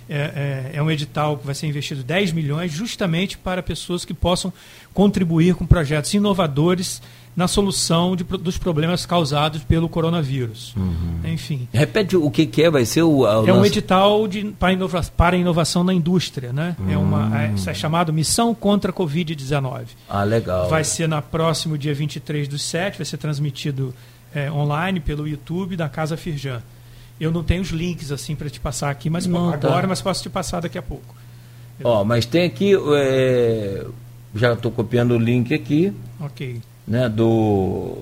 É, 0.08 0.70
é, 0.74 0.76
é, 0.76 0.82
um 0.82 0.90
edital 0.90 1.38
que 1.38 1.46
vai 1.46 1.54
ser 1.54 1.68
investido 1.68 2.02
10 2.02 2.32
milhões 2.32 2.72
justamente 2.72 3.38
para 3.38 3.62
pessoas 3.62 4.04
que 4.04 4.12
possam 4.12 4.52
contribuir 4.92 5.54
com 5.54 5.64
projetos 5.64 6.12
inovadores 6.12 7.00
na 7.34 7.48
solução 7.48 8.14
de, 8.14 8.24
dos 8.24 8.58
problemas 8.58 9.06
causados 9.06 9.64
pelo 9.64 9.88
coronavírus. 9.88 10.74
Uhum. 10.76 11.20
Enfim. 11.24 11.66
Repete 11.72 12.16
o 12.16 12.30
que, 12.30 12.46
que 12.46 12.62
é, 12.62 12.70
vai 12.70 12.84
ser 12.84 13.02
o. 13.02 13.20
o 13.20 13.48
é 13.48 13.52
um 13.52 13.64
edital 13.64 14.28
de, 14.28 14.44
para, 14.58 14.72
inova, 14.72 15.02
para 15.16 15.36
inovação 15.36 15.82
na 15.82 15.94
indústria, 15.94 16.52
né? 16.52 16.76
Uhum. 16.78 16.90
É 16.90 16.98
uma 16.98 17.42
é, 17.42 17.54
é 17.66 17.74
chamado 17.74 18.12
Missão 18.12 18.54
contra 18.54 18.90
a 18.90 18.94
Covid-19. 18.94 19.86
Ah, 20.08 20.24
legal. 20.24 20.68
Vai 20.68 20.84
ser 20.84 21.08
na 21.08 21.22
próximo 21.22 21.78
dia 21.78 21.94
23 21.94 22.46
do 22.48 22.58
7, 22.58 22.98
vai 22.98 23.06
ser 23.06 23.16
transmitido 23.16 23.94
é, 24.34 24.50
online 24.50 25.00
pelo 25.00 25.26
YouTube 25.26 25.76
da 25.76 25.88
Casa 25.88 26.16
Firjan. 26.16 26.62
Eu 27.18 27.30
não 27.30 27.42
tenho 27.42 27.62
os 27.62 27.68
links 27.68 28.10
assim 28.10 28.34
para 28.34 28.50
te 28.50 28.60
passar 28.60 28.90
aqui, 28.90 29.08
mas 29.08 29.26
não, 29.26 29.50
tá. 29.50 29.68
agora, 29.68 29.82
tá. 29.82 29.88
mas 29.88 30.02
posso 30.02 30.22
te 30.22 30.28
passar 30.28 30.60
daqui 30.60 30.76
a 30.76 30.82
pouco. 30.82 31.14
Ó, 31.82 32.04
mas 32.04 32.26
tem 32.26 32.44
aqui 32.44 32.72
é, 32.94 33.86
já 34.34 34.52
estou 34.52 34.70
copiando 34.70 35.12
o 35.12 35.18
link 35.18 35.54
aqui. 35.54 35.92
Ok. 36.20 36.60
Né, 36.86 37.08
do 37.08 37.98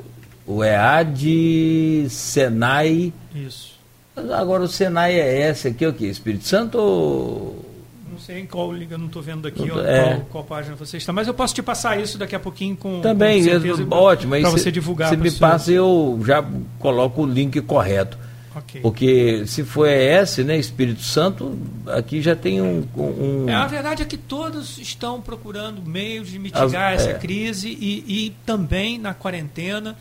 o 0.47 0.65
EAD 0.65 2.09
Senai. 2.09 3.13
Isso. 3.35 3.79
Agora 4.17 4.63
o 4.63 4.69
Senai 4.69 5.19
é 5.19 5.51
esse 5.51 5.69
aqui, 5.69 5.87
o 5.87 5.93
que? 5.93 6.07
Espírito 6.07 6.45
Santo 6.45 6.79
ou 6.79 7.71
não 8.11 8.19
sei 8.19 8.41
em 8.41 8.47
qual 8.47 8.73
liga, 8.73 8.99
não 8.99 9.07
estou 9.07 9.23
vendo 9.23 9.47
aqui 9.47 9.63
é. 9.63 10.15
qual, 10.15 10.21
qual, 10.31 10.45
página 10.45 10.77
você 10.77 10.97
está, 10.97 11.13
mas 11.13 11.29
eu 11.29 11.33
posso 11.33 11.55
te 11.55 11.63
passar 11.63 11.99
isso 11.99 12.19
daqui 12.19 12.35
a 12.35 12.41
pouquinho 12.41 12.77
com. 12.77 13.01
Também, 13.01 13.39
com 13.39 13.49
certeza, 13.49 13.87
ótimo. 13.91 14.39
Para 14.39 14.51
você 14.51 14.71
divulgar. 14.71 15.09
Se 15.09 15.17
me 15.17 15.31
passa, 15.31 15.73
eu 15.73 16.21
já 16.27 16.45
coloco 16.79 17.23
o 17.23 17.27
link 17.27 17.61
correto. 17.63 18.19
Okay. 18.57 18.80
Porque 18.80 19.47
se 19.47 19.62
for 19.62 19.88
ES, 19.88 20.38
né, 20.38 20.59
Espírito 20.59 21.02
Santo, 21.02 21.57
aqui 21.87 22.21
já 22.21 22.35
tem 22.35 22.61
um, 22.61 22.85
um, 22.97 23.49
É, 23.49 23.54
a 23.54 23.66
verdade 23.66 24.02
é 24.02 24.04
que 24.04 24.16
todos 24.16 24.76
estão 24.78 25.21
procurando 25.21 25.80
meios 25.83 26.28
de 26.28 26.38
mitigar 26.38 26.95
As, 26.95 27.02
essa 27.02 27.11
é. 27.11 27.14
crise 27.14 27.69
e, 27.69 28.04
e, 28.07 28.30
também 28.45 28.99
na 28.99 29.14
quarentena 29.14 29.97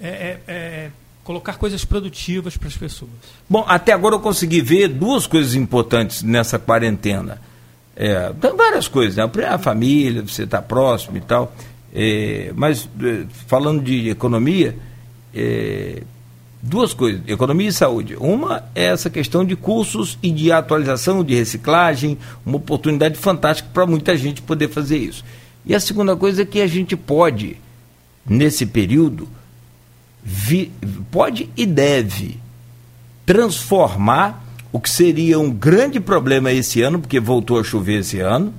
é, 0.00 0.08
é, 0.08 0.40
é 0.48 0.90
colocar 1.22 1.58
coisas 1.58 1.84
produtivas 1.84 2.56
para 2.56 2.68
as 2.68 2.76
pessoas. 2.76 3.10
Bom, 3.48 3.64
até 3.68 3.92
agora 3.92 4.14
eu 4.14 4.20
consegui 4.20 4.60
ver 4.60 4.88
duas 4.88 5.26
coisas 5.26 5.54
importantes 5.54 6.22
nessa 6.22 6.58
quarentena. 6.58 7.40
É, 7.94 8.32
tem 8.40 8.56
várias 8.56 8.88
coisas, 8.88 9.16
né? 9.16 9.30
A 9.48 9.58
família, 9.58 10.22
você 10.22 10.44
está 10.44 10.62
próximo 10.62 11.18
e 11.18 11.20
tal. 11.20 11.54
É, 11.94 12.52
mas 12.56 12.88
é, 13.02 13.24
falando 13.46 13.82
de 13.82 14.08
economia, 14.08 14.76
é, 15.34 16.02
duas 16.62 16.94
coisas, 16.94 17.20
economia 17.26 17.68
e 17.68 17.72
saúde. 17.72 18.16
Uma 18.16 18.62
é 18.74 18.84
essa 18.84 19.10
questão 19.10 19.44
de 19.44 19.56
cursos 19.56 20.16
e 20.22 20.30
de 20.30 20.52
atualização, 20.52 21.24
de 21.24 21.34
reciclagem, 21.34 22.16
uma 22.46 22.56
oportunidade 22.56 23.18
fantástica 23.18 23.68
para 23.74 23.84
muita 23.84 24.16
gente 24.16 24.40
poder 24.40 24.68
fazer 24.68 24.98
isso. 24.98 25.24
E 25.66 25.74
a 25.74 25.80
segunda 25.80 26.14
coisa 26.16 26.42
é 26.42 26.46
que 26.46 26.60
a 26.60 26.66
gente 26.66 26.96
pode, 26.96 27.56
nesse 28.24 28.64
período, 28.64 29.28
vi, 30.22 30.70
pode 31.10 31.50
e 31.56 31.66
deve 31.66 32.38
transformar 33.26 34.44
o 34.72 34.80
que 34.80 34.88
seria 34.88 35.38
um 35.38 35.50
grande 35.50 36.00
problema 36.00 36.52
esse 36.52 36.80
ano, 36.80 37.00
porque 37.00 37.20
voltou 37.20 37.58
a 37.58 37.64
chover 37.64 38.00
esse 38.00 38.20
ano, 38.20 38.54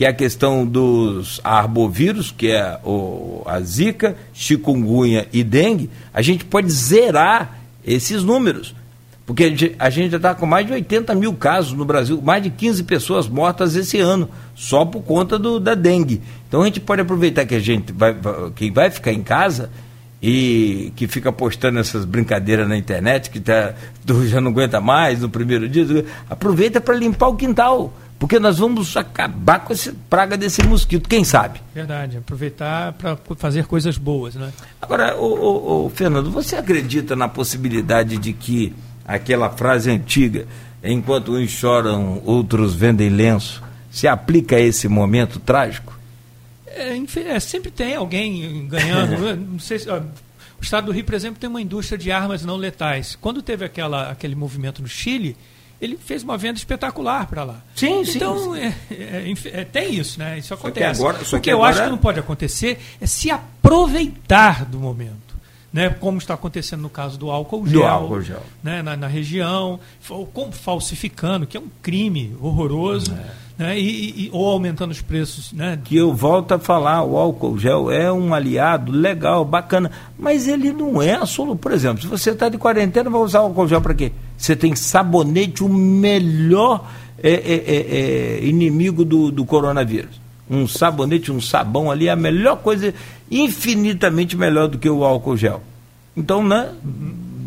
que 0.00 0.06
é 0.06 0.08
a 0.08 0.14
questão 0.14 0.64
dos 0.64 1.42
arbovírus, 1.44 2.32
que 2.34 2.50
é 2.50 2.80
o, 2.82 3.42
a 3.44 3.60
zika, 3.60 4.16
chikungunya 4.32 5.28
e 5.30 5.44
dengue, 5.44 5.90
a 6.10 6.22
gente 6.22 6.42
pode 6.42 6.70
zerar 6.70 7.58
esses 7.86 8.24
números. 8.24 8.74
Porque 9.26 9.44
a 9.78 9.90
gente 9.90 10.10
já 10.10 10.16
está 10.16 10.34
com 10.34 10.46
mais 10.46 10.66
de 10.66 10.72
80 10.72 11.14
mil 11.14 11.34
casos 11.34 11.74
no 11.74 11.84
Brasil, 11.84 12.18
mais 12.22 12.42
de 12.42 12.48
15 12.48 12.82
pessoas 12.84 13.28
mortas 13.28 13.76
esse 13.76 13.98
ano, 14.00 14.30
só 14.54 14.86
por 14.86 15.02
conta 15.02 15.38
do, 15.38 15.60
da 15.60 15.74
dengue. 15.74 16.22
Então 16.48 16.62
a 16.62 16.64
gente 16.64 16.80
pode 16.80 17.02
aproveitar 17.02 17.44
que 17.44 17.54
a 17.54 17.60
gente 17.60 17.92
vai, 17.92 18.16
quem 18.56 18.72
vai 18.72 18.90
ficar 18.90 19.12
em 19.12 19.22
casa 19.22 19.68
e 20.22 20.94
que 20.96 21.06
fica 21.08 21.30
postando 21.30 21.78
essas 21.78 22.06
brincadeiras 22.06 22.66
na 22.66 22.78
internet, 22.78 23.28
que 23.28 23.38
tá, 23.38 23.74
já 24.24 24.40
não 24.40 24.50
aguenta 24.50 24.80
mais 24.80 25.20
no 25.20 25.28
primeiro 25.28 25.68
dia, 25.68 26.06
aproveita 26.30 26.80
para 26.80 26.94
limpar 26.94 27.28
o 27.28 27.36
quintal, 27.36 27.92
porque 28.20 28.38
nós 28.38 28.58
vamos 28.58 28.98
acabar 28.98 29.60
com 29.60 29.72
essa 29.72 29.94
praga 30.10 30.36
desse 30.36 30.62
mosquito, 30.62 31.08
quem 31.08 31.24
sabe? 31.24 31.58
Verdade, 31.74 32.18
aproveitar 32.18 32.92
para 32.92 33.16
fazer 33.34 33.64
coisas 33.64 33.96
boas, 33.96 34.34
né? 34.34 34.52
Agora, 34.80 35.16
o, 35.16 35.24
o, 35.24 35.86
o, 35.86 35.90
Fernando, 35.90 36.30
você 36.30 36.54
acredita 36.54 37.16
na 37.16 37.28
possibilidade 37.28 38.18
de 38.18 38.34
que 38.34 38.74
aquela 39.06 39.48
frase 39.48 39.90
antiga, 39.90 40.46
enquanto 40.84 41.32
uns 41.32 41.50
choram, 41.50 42.20
outros 42.22 42.74
vendem 42.74 43.08
lenço, 43.08 43.62
se 43.90 44.06
aplica 44.06 44.56
a 44.56 44.60
esse 44.60 44.86
momento 44.86 45.40
trágico? 45.40 45.98
É, 46.66 46.94
é, 47.26 47.40
sempre 47.40 47.70
tem 47.70 47.96
alguém 47.96 48.68
ganhando. 48.68 49.34
não 49.50 49.58
sei 49.58 49.78
se, 49.78 49.88
ó, 49.88 49.98
o 49.98 50.62
Estado 50.62 50.84
do 50.84 50.92
Rio, 50.92 51.06
por 51.06 51.14
exemplo, 51.14 51.40
tem 51.40 51.48
uma 51.48 51.62
indústria 51.62 51.96
de 51.96 52.12
armas 52.12 52.44
não 52.44 52.56
letais. 52.56 53.16
Quando 53.18 53.40
teve 53.40 53.64
aquela, 53.64 54.10
aquele 54.10 54.34
movimento 54.34 54.82
no 54.82 54.88
Chile, 54.88 55.38
ele 55.80 55.96
fez 55.96 56.22
uma 56.22 56.36
venda 56.36 56.58
espetacular 56.58 57.26
para 57.26 57.44
lá. 57.44 57.60
Sim, 57.74 58.04
sim. 58.04 58.16
Então, 58.16 58.54
sim. 58.54 58.60
É, 58.60 58.74
é, 58.90 59.34
é, 59.60 59.64
tem 59.64 59.94
isso, 59.94 60.18
né? 60.18 60.38
Isso 60.38 60.52
acontece. 60.52 61.00
Agora, 61.00 61.18
o 61.20 61.40
que 61.40 61.50
eu 61.50 61.56
agora... 61.56 61.70
acho 61.70 61.82
que 61.84 61.90
não 61.90 61.98
pode 61.98 62.20
acontecer 62.20 62.78
é 63.00 63.06
se 63.06 63.30
aproveitar 63.30 64.64
do 64.64 64.78
momento. 64.78 65.30
Né, 65.72 65.88
como 65.88 66.18
está 66.18 66.34
acontecendo 66.34 66.80
no 66.80 66.90
caso 66.90 67.16
do 67.16 67.30
álcool 67.30 67.64
gel, 67.64 67.80
do 67.82 67.86
álcool 67.86 68.22
gel. 68.22 68.42
Né, 68.60 68.82
na, 68.82 68.96
na 68.96 69.06
região, 69.06 69.78
falsificando, 70.50 71.46
que 71.46 71.56
é 71.56 71.60
um 71.60 71.68
crime 71.80 72.36
horroroso. 72.40 73.12
É 73.12 73.39
né, 73.60 73.78
e, 73.78 74.26
e, 74.26 74.30
ou 74.32 74.48
aumentando 74.48 74.90
os 74.90 75.02
preços. 75.02 75.52
Né? 75.52 75.78
Que 75.84 75.94
eu 75.94 76.14
volto 76.14 76.52
a 76.52 76.58
falar, 76.58 77.02
o 77.04 77.18
álcool 77.18 77.58
gel 77.58 77.90
é 77.90 78.10
um 78.10 78.32
aliado 78.32 78.90
legal, 78.90 79.44
bacana, 79.44 79.90
mas 80.18 80.48
ele 80.48 80.72
não 80.72 81.02
é 81.02 81.12
a 81.12 81.26
solução. 81.26 81.58
Por 81.58 81.70
exemplo, 81.70 82.00
se 82.00 82.08
você 82.08 82.30
está 82.30 82.48
de 82.48 82.56
quarentena, 82.56 83.10
vai 83.10 83.20
usar 83.20 83.40
álcool 83.40 83.68
gel 83.68 83.82
para 83.82 83.92
quê? 83.92 84.12
Você 84.34 84.56
tem 84.56 84.74
sabonete, 84.74 85.62
o 85.62 85.68
melhor 85.68 86.90
é, 87.22 87.32
é, 87.32 87.64
é, 87.66 88.38
é, 88.38 88.44
inimigo 88.46 89.04
do, 89.04 89.30
do 89.30 89.44
coronavírus. 89.44 90.18
Um 90.48 90.66
sabonete, 90.66 91.30
um 91.30 91.40
sabão 91.40 91.90
ali 91.90 92.08
é 92.08 92.12
a 92.12 92.16
melhor 92.16 92.56
coisa, 92.56 92.94
infinitamente 93.30 94.38
melhor 94.38 94.68
do 94.68 94.78
que 94.78 94.88
o 94.88 95.04
álcool 95.04 95.36
gel. 95.36 95.62
Então, 96.16 96.42
né? 96.42 96.70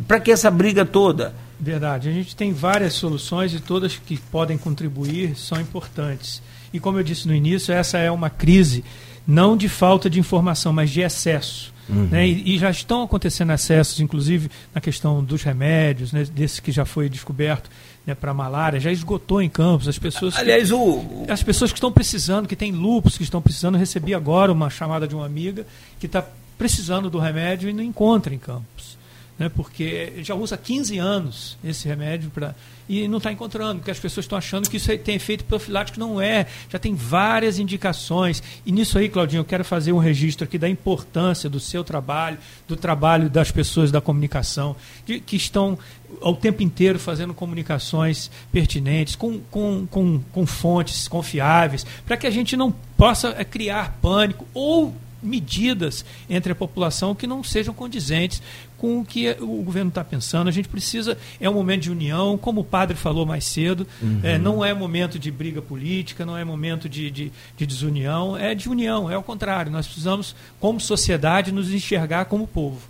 Para 0.08 0.20
que 0.20 0.32
essa 0.32 0.52
briga 0.52 0.86
toda? 0.86 1.34
Verdade. 1.60 2.10
A 2.10 2.12
gente 2.12 2.36
tem 2.36 2.52
várias 2.52 2.94
soluções 2.94 3.54
e 3.54 3.60
todas 3.60 3.98
que 3.98 4.18
podem 4.18 4.58
contribuir 4.58 5.36
são 5.38 5.60
importantes. 5.60 6.42
E 6.74 6.80
como 6.80 6.98
eu 6.98 7.04
disse 7.04 7.28
no 7.28 7.36
início, 7.36 7.74
essa 7.74 7.98
é 7.98 8.10
uma 8.12 8.30
crise 8.30 8.84
não 9.26 9.56
de 9.56 9.70
falta 9.70 10.10
de 10.10 10.20
informação, 10.20 10.74
mas 10.74 10.90
de 10.90 11.02
excesso. 11.02 11.74
Uhum. 11.88 12.08
Né? 12.10 12.28
E, 12.28 12.56
e, 12.56 12.58
já 12.58 12.70
estão 12.70 13.04
acontecendo 13.04 13.52
excessos, 13.52 14.00
inclusive 14.00 14.50
na 14.74 14.80
questão 14.80 15.24
dos 15.24 15.44
remédios, 15.44 16.12
né? 16.14 16.24
desse 16.24 16.62
que 16.62 16.72
já 16.72 16.86
foi 16.86 17.10
descoberto 17.10 17.70
né, 18.06 18.16
para 18.16 18.34
malária, 18.34 18.80
já 18.80 18.92
esgotou 18.92 19.42
em 19.42 19.50
campos. 19.50 19.88
As 19.88 19.98
pessoas 19.98 20.36
Aliás, 20.38 20.70
que, 20.70 20.74
o... 20.74 21.26
as 21.28 21.44
pessoas 21.44 21.72
que 21.72 21.78
estão 21.78 21.92
precisando, 21.92 22.48
que 22.48 22.56
têm 22.56 22.72
lupus, 22.72 23.18
que 23.18 23.24
estão 23.24 23.42
precisando, 23.42 23.78
recebi 23.78 24.14
agora 24.14 24.52
uma 24.52 24.70
chamada 24.70 25.08
de 25.08 25.16
uma 25.16 25.26
amiga 25.26 25.66
que 26.00 26.06
está 26.06 26.24
precisando 26.58 27.10
do 27.10 27.20
remédio 27.20 27.70
e 27.70 27.74
não 27.74 27.84
encontra 27.84 28.34
em 28.34 28.40
campos 28.40 29.03
né, 29.44 29.50
porque 29.50 30.14
já 30.24 30.36
usa 30.36 30.56
15 30.56 30.98
anos 30.98 31.58
esse 31.64 31.86
remédio 31.88 32.30
para 32.30 32.56
e 32.88 33.08
não 33.08 33.18
está 33.18 33.32
encontrando, 33.32 33.80
porque 33.80 33.92
as 33.92 34.00
pessoas 34.00 34.26
estão 34.26 34.38
achando 34.38 34.70
que 34.70 34.76
isso 34.76 34.96
tem 34.98 35.16
efeito 35.16 35.46
profilático, 35.46 35.98
não 35.98 36.20
é. 36.20 36.48
Já 36.70 36.78
tem 36.78 36.94
várias 36.94 37.58
indicações. 37.58 38.44
E 38.66 38.74
nisso 38.74 38.98
aí, 38.98 39.08
Claudinho, 39.08 39.40
eu 39.40 39.46
quero 39.46 39.64
fazer 39.64 39.94
um 39.94 39.98
registro 39.98 40.44
aqui 40.44 40.58
da 40.58 40.68
importância 40.68 41.50
do 41.50 41.62
seu 41.62 41.82
trabalho, 41.82 42.38
do 42.68 42.76
trabalho 42.76 43.30
das 43.30 43.52
pessoas 43.52 43.90
da 43.90 44.02
comunicação, 44.02 44.76
de, 45.06 45.22
que 45.22 45.38
estão 45.38 45.80
ao 46.22 46.36
tempo 46.36 46.62
inteiro 46.62 47.00
fazendo 47.00 47.34
comunicações 47.34 48.30
pertinentes, 48.52 49.16
com, 49.16 49.40
com, 49.50 49.88
com, 49.88 50.20
com 50.32 50.46
fontes 50.46 51.08
confiáveis, 51.08 51.86
para 52.06 52.18
que 52.18 52.28
a 52.28 52.32
gente 52.32 52.58
não 52.58 52.70
possa 52.98 53.30
é, 53.38 53.46
criar 53.46 53.98
pânico 54.02 54.46
ou 54.54 54.94
medidas 55.24 56.06
entre 56.30 56.52
a 56.52 56.56
população 56.56 57.16
que 57.16 57.26
não 57.26 57.44
sejam 57.44 57.74
condizentes 57.74 58.42
com 58.78 59.00
o 59.00 59.06
que 59.06 59.32
o 59.40 59.64
governo 59.64 59.88
está 59.88 60.04
pensando. 60.04 60.50
A 60.50 60.52
gente 60.52 60.68
precisa, 60.68 61.18
é 61.40 61.50
um 61.50 61.54
momento 61.54 61.84
de 61.84 61.92
união, 61.92 62.38
como 62.38 62.62
o 62.62 62.64
padre 62.66 62.98
falou 62.98 63.26
mais 63.26 63.46
cedo, 63.46 63.88
uhum. 64.02 64.20
é, 64.22 64.38
não 64.38 64.64
é 64.64 64.74
momento 64.74 65.18
de 65.18 65.32
briga 65.32 65.62
política, 65.62 66.26
não 66.26 66.38
é 66.38 66.44
momento 66.44 66.90
de, 66.90 67.10
de, 67.10 67.32
de, 67.56 67.66
desunião, 67.66 68.36
é 68.36 68.54
de 68.54 68.68
união, 68.68 69.10
é 69.10 69.18
o 69.18 69.24
contrário. 69.24 69.72
Nós 69.72 69.88
precisamos, 69.88 70.36
como 70.60 70.82
sociedade, 70.82 71.52
nos 71.52 71.72
enxergar 71.74 72.26
como 72.26 72.46
povo. 72.46 72.82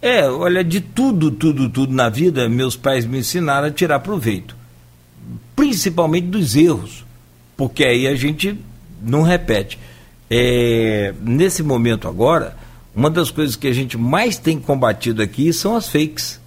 É, 0.00 0.26
olha, 0.28 0.64
de 0.64 0.80
tudo, 0.80 1.30
tudo, 1.30 1.68
tudo 1.68 1.92
na 1.92 2.08
vida, 2.08 2.48
meus 2.48 2.74
pais 2.74 3.04
me 3.04 3.18
ensinaram 3.18 3.68
a 3.68 3.70
tirar 3.70 4.00
proveito. 4.00 4.56
Principalmente 5.54 6.28
dos 6.28 6.56
erros, 6.56 7.04
porque 7.56 7.84
aí 7.84 8.06
a 8.06 8.14
gente 8.14 8.58
não 9.02 9.22
repete. 9.22 9.78
É, 10.34 11.12
nesse 11.20 11.62
momento 11.62 12.08
agora, 12.08 12.56
uma 12.96 13.10
das 13.10 13.30
coisas 13.30 13.54
que 13.54 13.68
a 13.68 13.72
gente 13.74 13.98
mais 13.98 14.38
tem 14.38 14.58
combatido 14.58 15.20
aqui 15.20 15.52
são 15.52 15.76
as 15.76 15.90
fakes. 15.90 16.40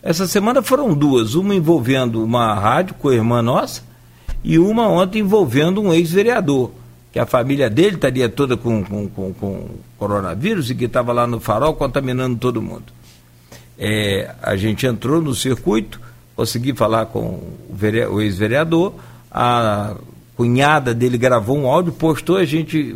Essa 0.00 0.28
semana 0.28 0.62
foram 0.62 0.94
duas, 0.94 1.34
uma 1.34 1.52
envolvendo 1.52 2.22
uma 2.22 2.54
rádio 2.54 2.94
com 2.94 3.08
a 3.08 3.14
irmã 3.14 3.42
nossa 3.42 3.82
e 4.44 4.56
uma 4.56 4.86
ontem 4.86 5.18
envolvendo 5.18 5.82
um 5.82 5.92
ex-vereador, 5.92 6.70
que 7.12 7.18
a 7.18 7.26
família 7.26 7.68
dele 7.68 7.96
estaria 7.96 8.28
toda 8.28 8.56
com, 8.56 8.84
com, 8.84 9.08
com, 9.08 9.34
com 9.34 9.68
coronavírus 9.98 10.70
e 10.70 10.76
que 10.76 10.84
estava 10.84 11.12
lá 11.12 11.26
no 11.26 11.40
farol 11.40 11.74
contaminando 11.74 12.38
todo 12.38 12.62
mundo. 12.62 12.92
É, 13.76 14.32
a 14.40 14.54
gente 14.54 14.86
entrou 14.86 15.20
no 15.20 15.34
circuito, 15.34 16.00
consegui 16.36 16.72
falar 16.72 17.06
com 17.06 17.18
o, 17.20 17.76
o 18.12 18.20
ex-vereador, 18.20 18.94
a 19.28 19.96
cunhada 20.38 20.94
dele 20.94 21.18
gravou 21.18 21.58
um 21.58 21.66
áudio, 21.66 21.92
postou, 21.92 22.36
a 22.36 22.44
gente 22.44 22.94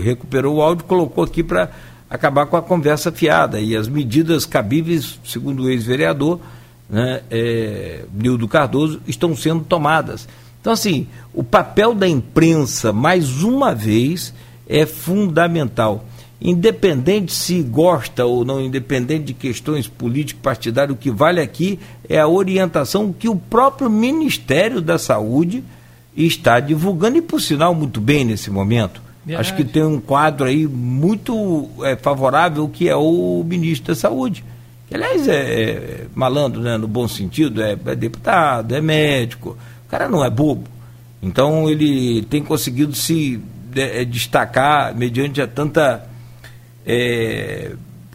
recuperou 0.00 0.58
o 0.58 0.62
áudio, 0.62 0.84
colocou 0.84 1.24
aqui 1.24 1.42
para 1.42 1.70
acabar 2.08 2.46
com 2.46 2.56
a 2.56 2.62
conversa 2.62 3.10
fiada. 3.10 3.58
E 3.58 3.74
as 3.74 3.88
medidas 3.88 4.46
cabíveis, 4.46 5.18
segundo 5.24 5.64
o 5.64 5.68
ex-vereador, 5.68 6.38
né, 6.88 7.22
é, 7.32 8.04
Nildo 8.14 8.46
Cardoso, 8.46 9.00
estão 9.08 9.34
sendo 9.34 9.64
tomadas. 9.64 10.28
Então, 10.60 10.72
assim, 10.72 11.08
o 11.34 11.42
papel 11.42 11.96
da 11.96 12.06
imprensa, 12.06 12.92
mais 12.92 13.42
uma 13.42 13.74
vez, 13.74 14.32
é 14.68 14.86
fundamental. 14.86 16.04
Independente 16.40 17.32
se 17.32 17.60
gosta 17.60 18.24
ou 18.24 18.44
não, 18.44 18.60
independente 18.60 19.24
de 19.24 19.34
questões 19.34 19.88
político-partidárias, 19.88 20.96
o 20.96 21.00
que 21.00 21.10
vale 21.10 21.40
aqui 21.40 21.80
é 22.08 22.20
a 22.20 22.28
orientação 22.28 23.12
que 23.12 23.28
o 23.28 23.34
próprio 23.34 23.90
Ministério 23.90 24.80
da 24.80 24.96
Saúde 24.96 25.64
está 26.26 26.60
divulgando, 26.60 27.18
e 27.18 27.22
por 27.22 27.40
sinal 27.40 27.74
muito 27.74 28.00
bem 28.00 28.24
nesse 28.24 28.50
momento. 28.50 29.00
Verdade. 29.24 29.48
Acho 29.48 29.56
que 29.56 29.64
tem 29.64 29.84
um 29.84 30.00
quadro 30.00 30.46
aí 30.46 30.66
muito 30.66 31.68
é, 31.82 31.96
favorável 31.96 32.68
que 32.68 32.88
é 32.88 32.96
o 32.96 33.44
ministro 33.46 33.94
da 33.94 33.94
Saúde. 33.94 34.44
Que, 34.88 34.94
aliás, 34.94 35.28
é, 35.28 35.34
é 35.34 36.06
malandro, 36.14 36.62
né, 36.62 36.78
no 36.78 36.88
bom 36.88 37.06
sentido, 37.06 37.62
é, 37.62 37.72
é 37.72 37.94
deputado, 37.94 38.74
é 38.74 38.80
médico. 38.80 39.56
O 39.86 39.90
cara 39.90 40.08
não 40.08 40.24
é 40.24 40.30
bobo. 40.30 40.64
Então 41.22 41.68
ele 41.68 42.22
tem 42.22 42.42
conseguido 42.42 42.94
se 42.94 43.40
é, 43.76 44.04
destacar 44.04 44.96
mediante 44.96 45.42
a 45.42 45.46
tanta 45.46 46.08
é, 46.86 47.72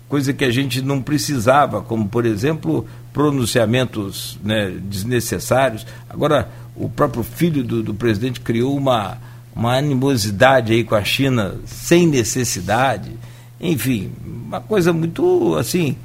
coisa 0.10 0.34
que 0.34 0.44
a 0.44 0.52
gente 0.52 0.82
não 0.82 1.02
precisava, 1.02 1.82
como 1.82 2.08
por 2.08 2.26
exemplo 2.26 2.88
pronunciamentos 3.12 4.40
né, 4.44 4.74
desnecessários. 4.82 5.86
Agora, 6.10 6.50
o 6.76 6.90
próprio 6.90 7.24
filho 7.24 7.64
do, 7.64 7.84
do 7.84 7.94
presidente 7.94 8.42
criou 8.42 8.76
uma, 8.76 9.18
uma 9.56 9.78
animosidade 9.78 10.74
aí 10.74 10.84
com 10.84 10.96
a 10.96 11.04
China 11.04 11.56
sem 11.66 12.08
necessidade. 12.08 13.12
Enfim, 13.60 14.12
uma 14.26 14.62
coisa 14.62 14.92
muito 14.92 15.56
assim. 15.56 15.96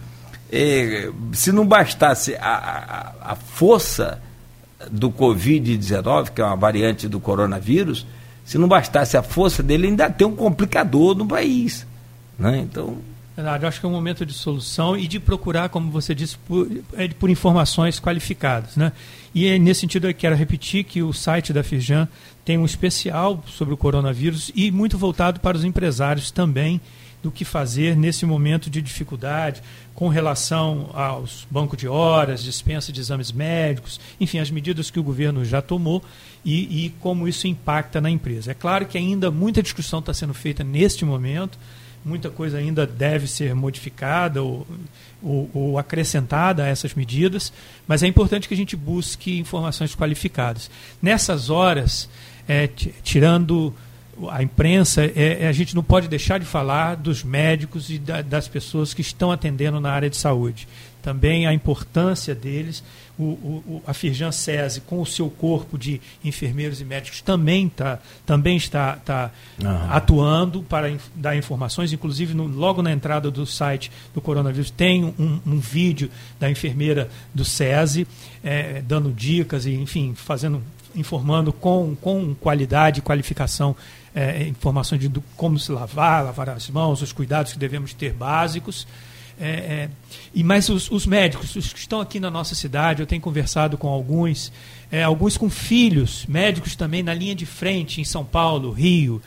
É, 0.51 1.11
se 1.33 1.53
não 1.53 1.67
bastasse 1.67 2.35
a, 2.37 3.13
a, 3.21 3.33
a 3.33 3.35
força 3.37 4.21
do 4.91 5.11
Covid-19, 5.11 6.31
que 6.31 6.41
é 6.41 6.45
uma 6.45 6.57
variante 6.57 7.09
do 7.09 7.21
coronavírus, 7.21 8.07
se 8.45 8.57
não 8.57 8.69
bastasse 8.69 9.17
a 9.17 9.23
força 9.23 9.63
dele, 9.63 9.89
ainda 9.89 10.09
tem 10.09 10.27
um 10.27 10.35
complicador 10.35 11.15
no 11.15 11.27
país. 11.27 11.87
Né? 12.39 12.61
Então. 12.61 12.97
Verdade, 13.39 13.67
acho 13.67 13.79
que 13.79 13.87
é 13.87 13.89
um 13.89 13.93
momento 13.93 14.27
de 14.27 14.33
solução 14.33 14.97
e 14.97 15.07
de 15.07 15.21
procurar, 15.21 15.69
como 15.69 15.93
você 15.93 16.13
disse, 16.13 16.37
por, 16.39 16.69
é, 16.95 17.07
por 17.07 17.31
informações 17.31 18.01
qualificadas. 18.01 18.75
Né? 18.75 18.91
E 19.33 19.47
é 19.47 19.57
nesse 19.57 19.83
sentido 19.83 20.09
eu 20.09 20.15
quero 20.15 20.35
repetir 20.35 20.83
que 20.83 21.05
o 21.05 21.13
site 21.13 21.53
da 21.53 21.63
Firjan 21.63 22.09
tem 22.45 22.59
um 22.59 22.65
especial 22.65 23.41
sobre 23.47 23.73
o 23.73 23.77
coronavírus 23.77 24.51
e 24.57 24.73
muito 24.73 24.99
voltado 24.99 25.39
para 25.39 25.57
os 25.57 25.63
empresários 25.63 26.33
também 26.33 26.81
do 27.23 27.31
que 27.31 27.45
fazer 27.45 27.97
nesse 27.97 28.27
momento 28.27 28.69
de 28.69 28.83
dificuldade 28.83 29.63
com 29.95 30.09
relação 30.09 30.91
aos 30.93 31.47
bancos 31.49 31.79
de 31.79 31.87
horas, 31.87 32.43
dispensa 32.43 32.91
de 32.91 32.99
exames 32.99 33.31
médicos, 33.31 34.01
enfim, 34.21 34.41
as 34.41 34.51
medidas 34.51 34.91
que 34.91 34.99
o 34.99 35.03
governo 35.05 35.45
já 35.45 35.63
tomou 35.63 36.03
e, 36.45 36.87
e 36.87 36.91
como 36.99 37.29
isso 37.29 37.47
impacta 37.47 38.01
na 38.01 38.11
empresa. 38.11 38.51
É 38.51 38.55
claro 38.55 38.85
que 38.85 38.99
ainda 38.99 39.31
muita 39.31 39.63
discussão 39.63 40.01
está 40.01 40.13
sendo 40.13 40.35
feita 40.35 40.65
neste 40.65 41.05
momento, 41.05 41.57
muita 42.05 42.31
coisa 42.31 42.59
ainda 42.59 42.87
deve 42.87 43.27
ser 43.27 43.55
modificada 43.55 44.43
ou, 44.43 44.67
ou, 45.23 45.51
ou, 45.53 45.79
acrescentada 45.79 46.65
a 46.65 46.67
essas 46.67 46.95
medidas, 46.95 47.53
mas 47.87 48.03
é 48.03 48.07
importante 48.07 48.49
que 48.49 48.55
a 48.55 48.57
gente 48.57 48.77
busque 48.77 49.39
informações 49.39 49.95
qualificadas. 49.95 50.71
Nessas 51.03 51.51
horas, 51.51 52.09
é, 52.49 52.67
tirando 53.03 53.75
a 54.31 54.43
imprensa, 54.43 55.05
é, 55.05 55.39
é, 55.43 55.49
a 55.49 55.53
gente 55.53 55.75
não 55.75 55.83
pode 55.83 56.09
deixar 56.09 56.39
de 56.39 56.47
falar 56.47 56.97
dos 56.97 57.23
médicos 57.23 57.91
e 57.91 57.99
da, 57.99 58.23
das 58.23 58.49
pessoas 58.49 58.93
que 58.93 59.01
estão 59.01 59.31
atendendo 59.31 59.79
na 59.81 59.91
área 59.93 60.11
de 60.11 60.17
saúde. 60.17 60.67
Também 61.03 61.47
a 61.47 61.53
importância 61.53 62.35
deles. 62.35 62.83
O, 63.19 63.25
o, 63.25 63.83
a 63.87 63.93
Firjan 63.93 64.31
SESI, 64.31 64.81
com 64.83 65.01
o 65.01 65.07
seu 65.07 65.29
corpo 65.29 65.77
de 65.77 66.01
enfermeiros 66.25 66.81
e 66.81 66.85
médicos, 66.85 67.21
também, 67.21 67.69
tá, 67.69 67.99
também 68.25 68.57
está, 68.57 68.95
tá 68.97 69.33
atuando 69.91 70.63
para 70.63 70.89
inf 70.89 71.09
dar 71.17 71.37
informações. 71.37 71.93
Inclusive, 71.93 72.35
no, 72.35 72.47
logo 72.47 72.81
na 72.81 72.93
entrada 72.93 73.31
do 73.31 73.45
site 73.45 73.91
do 74.15 74.21
coronavírus, 74.21 74.71
tem 74.71 75.05
um, 75.05 75.41
um 75.45 75.59
vídeo 75.59 76.11
da 76.39 76.49
enfermeira 76.49 77.11
do 77.35 77.45
SESI 77.45 78.07
é, 78.45 78.83
dando 78.83 79.13
dicas 79.13 79.67
e, 79.67 79.73
enfim, 79.73 80.15
fazendo 80.15 80.63
informando 80.95 81.53
com, 81.53 81.97
com 82.01 82.35
qualidade 82.35 83.01
e 83.01 83.03
qualificação 83.03 83.77
é, 84.15 84.49
informações 84.49 85.01
de 85.01 85.09
do, 85.09 85.23
como 85.37 85.59
se 85.59 85.71
lavar, 85.71 86.25
lavar 86.25 86.51
as 86.51 86.69
mãos, 86.71 87.03
os 87.03 87.13
cuidados 87.13 87.53
que 87.53 87.59
devemos 87.59 87.93
ter 87.93 88.13
básicos. 88.13 88.87
É, 89.41 89.49
é, 89.49 89.91
e 90.35 90.43
mais 90.43 90.69
os, 90.69 90.91
os, 90.91 91.07
médicos, 91.07 91.55
os 91.55 91.73
que 91.73 91.79
estão 91.79 92.01
aqui 92.01 92.19
na 92.19 92.31
nossa 92.31 92.55
cidade, 92.55 93.01
eu 93.01 93.07
tenho 93.07 93.21
conversado 93.21 93.79
com 93.79 93.89
alguns, 93.89 94.53
é, 94.91 95.03
alguns 95.03 95.37
com 95.37 95.49
filhos, 95.49 96.27
médicos 96.27 96.75
também 96.75 97.03
na 97.03 97.15
linha 97.15 97.35
de 97.35 97.47
frente 97.47 98.01
em 98.01 98.05
São 98.05 98.25
Paulo, 98.25 98.71
Rio, 98.71 99.23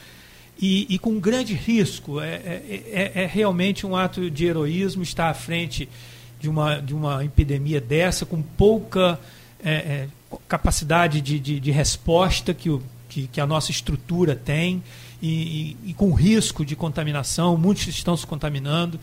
e, 0.60 0.86
e 0.90 1.00
com 1.00 1.20
grande 1.20 1.54
risco. 1.54 2.20
É, 2.20 2.36
é, 2.36 3.12
é, 3.16 3.24
é 3.24 3.26
realmente 3.26 3.86
um 3.86 3.96
ato 3.96 4.30
de 4.30 4.46
heroísmo 4.46 5.04
estar 5.04 5.30
à 5.30 5.34
frente 5.34 5.88
de 6.40 6.50
uma, 6.50 6.80
de 6.80 6.94
uma 6.94 7.24
epidemia 7.24 7.80
dessa, 7.80 8.26
com 8.26 8.42
pouca 8.42 9.20
capacidade 10.48 11.22
de, 11.22 11.40
de, 11.40 11.60
de 11.60 11.70
resposta 11.70 12.52
que 12.52 12.68
o 12.68 12.82
que, 13.12 13.28
que 13.28 13.42
a 13.42 13.46
nossa 13.46 13.72
estrutura 13.72 14.36
tem 14.36 14.82
e, 15.22 15.28
e, 15.84 15.90
e, 15.90 15.94
com 15.94 16.14
risco 16.14 16.66
de 16.66 16.76
contaminação, 16.76 17.58
muitos 17.58 17.86
estão 17.88 18.16
se 18.16 18.26
contaminando. 18.26 18.98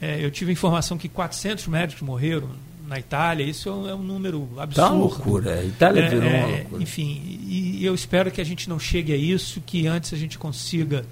É, 0.00 0.24
eu 0.24 0.30
tive 0.30 0.52
informação 0.52 0.98
que 0.98 1.08
400 1.08 1.66
médicos 1.66 2.02
morreram 2.02 2.48
na 2.86 2.98
Itália, 2.98 3.44
isso 3.44 3.68
é 3.68 3.72
um, 3.72 3.88
é 3.88 3.94
um 3.94 4.02
número 4.02 4.48
absurdo. 4.56 4.74
Tá 4.74 4.92
uma 4.92 5.04
loucura, 5.04 5.54
a 5.54 5.64
Itália 5.64 6.02
é, 6.02 6.08
virou 6.08 6.28
uma 6.28 6.36
é, 6.36 6.56
loucura. 6.58 6.82
Enfim, 6.82 7.20
e, 7.24 7.78
e, 7.80 7.84
eu 7.84 7.94
espero 7.94 8.30
que 8.30 8.40
a 8.40 8.44
gente 8.44 8.68
não 8.68 8.78
chegue 8.78 9.12
a 9.12 9.16
isso, 9.16 9.60
que 9.64 9.86
antes 9.86 10.12
a 10.12 10.16
gente 10.16 10.38
consiga 10.38 11.04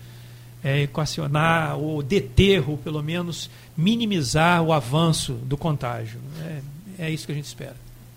é, 0.63 0.83
equacionar 0.83 1.77
ou 1.77 2.03
deter, 2.03 2.69
ou 2.69 2.77
pelo 2.77 3.03
menos 3.03 3.51
minimizar 3.77 4.63
o 4.63 4.73
avanço 4.73 5.33
do 5.33 5.57
contágio. 5.57 6.21
É, 6.99 7.07
é 7.07 7.11
isso 7.11 7.27
que 7.27 7.33
a 7.33 7.35
gente 7.35 7.47
espera. 7.47 7.77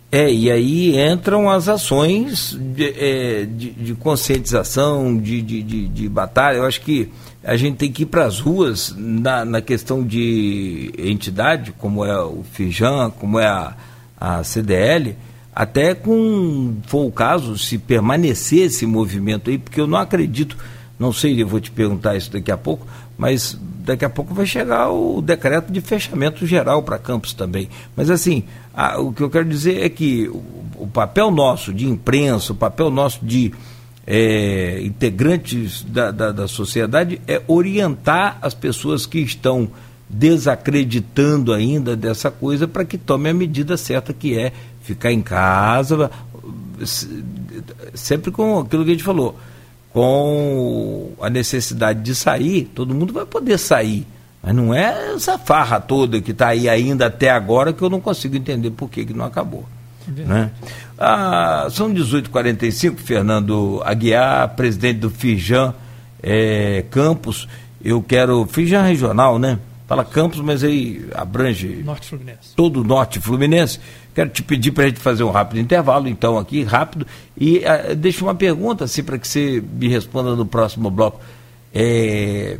É, 0.09 0.31
e 0.31 0.49
aí 0.49 0.97
entram 0.97 1.49
as 1.49 1.67
ações 1.67 2.57
de, 2.57 3.45
de, 3.45 3.71
de 3.71 3.95
conscientização, 3.95 5.17
de, 5.17 5.41
de, 5.41 5.87
de, 5.89 6.07
batalha. 6.07 6.57
Eu 6.57 6.65
acho 6.65 6.79
que 6.79 7.09
a 7.47 7.55
gente 7.55 7.77
tem 7.77 7.89
que 7.89 8.03
ir 8.03 8.07
para 8.07 8.25
as 8.25 8.41
ruas 8.41 8.93
na, 8.97 9.45
na 9.45 9.61
questão 9.61 10.03
de 10.03 10.91
entidade, 10.97 11.71
como 11.77 12.03
é 12.03 12.21
o 12.21 12.43
FIJAN, 12.51 13.09
como 13.11 13.39
é 13.39 13.47
a, 13.47 13.73
a 14.19 14.43
CDL, 14.43 15.15
até 15.55 15.95
com, 15.95 16.75
for 16.87 17.05
o 17.05 17.11
caso, 17.11 17.57
se 17.57 17.77
permanecer 17.77 18.65
esse 18.65 18.85
movimento 18.85 19.49
aí, 19.49 19.57
porque 19.57 19.79
eu 19.79 19.87
não 19.87 19.97
acredito, 19.97 20.57
não 20.99 21.13
sei, 21.13 21.41
eu 21.41 21.47
vou 21.47 21.61
te 21.61 21.71
perguntar 21.71 22.17
isso 22.17 22.29
daqui 22.33 22.51
a 22.51 22.57
pouco, 22.57 22.85
mas 23.17 23.57
daqui 23.79 24.03
a 24.03 24.09
pouco 24.09 24.33
vai 24.33 24.45
chegar 24.45 24.91
o 24.91 25.21
decreto 25.21 25.71
de 25.71 25.79
fechamento 25.79 26.45
geral 26.45 26.83
para 26.83 26.99
campos 26.99 27.33
também. 27.33 27.69
Mas 27.95 28.09
assim, 28.09 28.43
a, 28.73 28.99
o 28.99 29.13
que 29.13 29.23
eu 29.23 29.29
quero 29.29 29.45
dizer 29.45 29.85
é 29.85 29.87
que 29.87 30.27
o, 30.27 30.43
o, 30.83 30.87
papel 30.87 31.31
nosso 31.31 31.73
de 31.73 31.87
imprensa, 31.87 32.51
o 32.51 32.55
papel 32.55 32.91
nosso 32.91 33.25
de 33.25 33.53
é, 34.07 34.81
integrantes 34.83 35.83
da, 35.83 36.11
da, 36.11 36.31
da 36.31 36.47
sociedade 36.47 37.21
é 37.27 37.41
orientar 37.45 38.37
as 38.41 38.53
pessoas 38.53 39.05
que 39.05 39.19
estão 39.19 39.69
desacreditando 40.09 41.53
ainda 41.53 41.93
dessa 41.93 42.31
coisa 42.31 42.65
para 42.65 42.85
que 42.85 42.97
tome 42.97 43.29
a 43.29 43.33
medida 43.33 43.75
certa 43.75 44.13
que 44.13 44.39
é 44.39 44.53
ficar 44.81 45.11
em 45.11 45.21
casa, 45.21 46.09
sempre 47.93 48.31
com 48.31 48.59
aquilo 48.59 48.85
que 48.85 48.91
a 48.91 48.93
gente 48.93 49.03
falou 49.03 49.37
com 49.97 51.13
a 51.19 51.27
necessidade 51.27 52.03
de 52.03 52.13
sair, 52.13 52.65
todo 52.75 52.93
mundo 52.93 53.11
vai 53.11 53.25
poder 53.25 53.57
sair. 53.57 54.05
Mas 54.43 54.53
não 54.53 54.71
é 54.71 55.13
essa 55.15 55.39
farra 55.39 55.79
toda 55.79 56.21
que 56.21 56.29
está 56.29 56.49
aí 56.49 56.69
ainda 56.69 57.07
até 57.07 57.31
agora 57.31 57.73
que 57.73 57.81
eu 57.81 57.89
não 57.89 57.99
consigo 57.99 58.35
entender 58.35 58.69
por 58.69 58.91
que, 58.91 59.03
que 59.03 59.13
não 59.13 59.25
acabou. 59.25 59.65
Né? 60.07 60.51
Ah, 60.97 61.67
são 61.69 61.93
18h45, 61.93 62.97
Fernando 62.97 63.81
Aguiar, 63.85 64.55
presidente 64.55 64.99
do 64.99 65.09
Fijan 65.09 65.73
é, 66.21 66.85
Campos. 66.89 67.47
Eu 67.83 68.01
quero. 68.01 68.45
Fijan 68.45 68.81
Regional, 68.81 69.37
né? 69.37 69.59
Fala 69.87 70.03
Campos, 70.03 70.41
mas 70.41 70.63
aí 70.63 71.05
abrange 71.13 71.81
norte 71.83 72.07
Fluminense. 72.09 72.55
todo 72.55 72.81
o 72.81 72.83
norte 72.83 73.21
fluminense. 73.21 73.79
Quero 74.13 74.29
te 74.29 74.43
pedir 74.43 74.71
para 74.71 74.83
a 74.83 74.87
gente 74.87 74.99
fazer 74.99 75.23
um 75.23 75.31
rápido 75.31 75.59
intervalo, 75.59 76.09
então, 76.09 76.37
aqui, 76.37 76.63
rápido. 76.63 77.07
E 77.37 77.59
uh, 77.59 77.95
deixa 77.95 78.23
uma 78.23 78.35
pergunta, 78.35 78.83
assim, 78.83 79.03
para 79.03 79.17
que 79.17 79.27
você 79.27 79.63
me 79.73 79.87
responda 79.87 80.35
no 80.35 80.45
próximo 80.45 80.89
bloco. 80.89 81.21
É, 81.73 82.57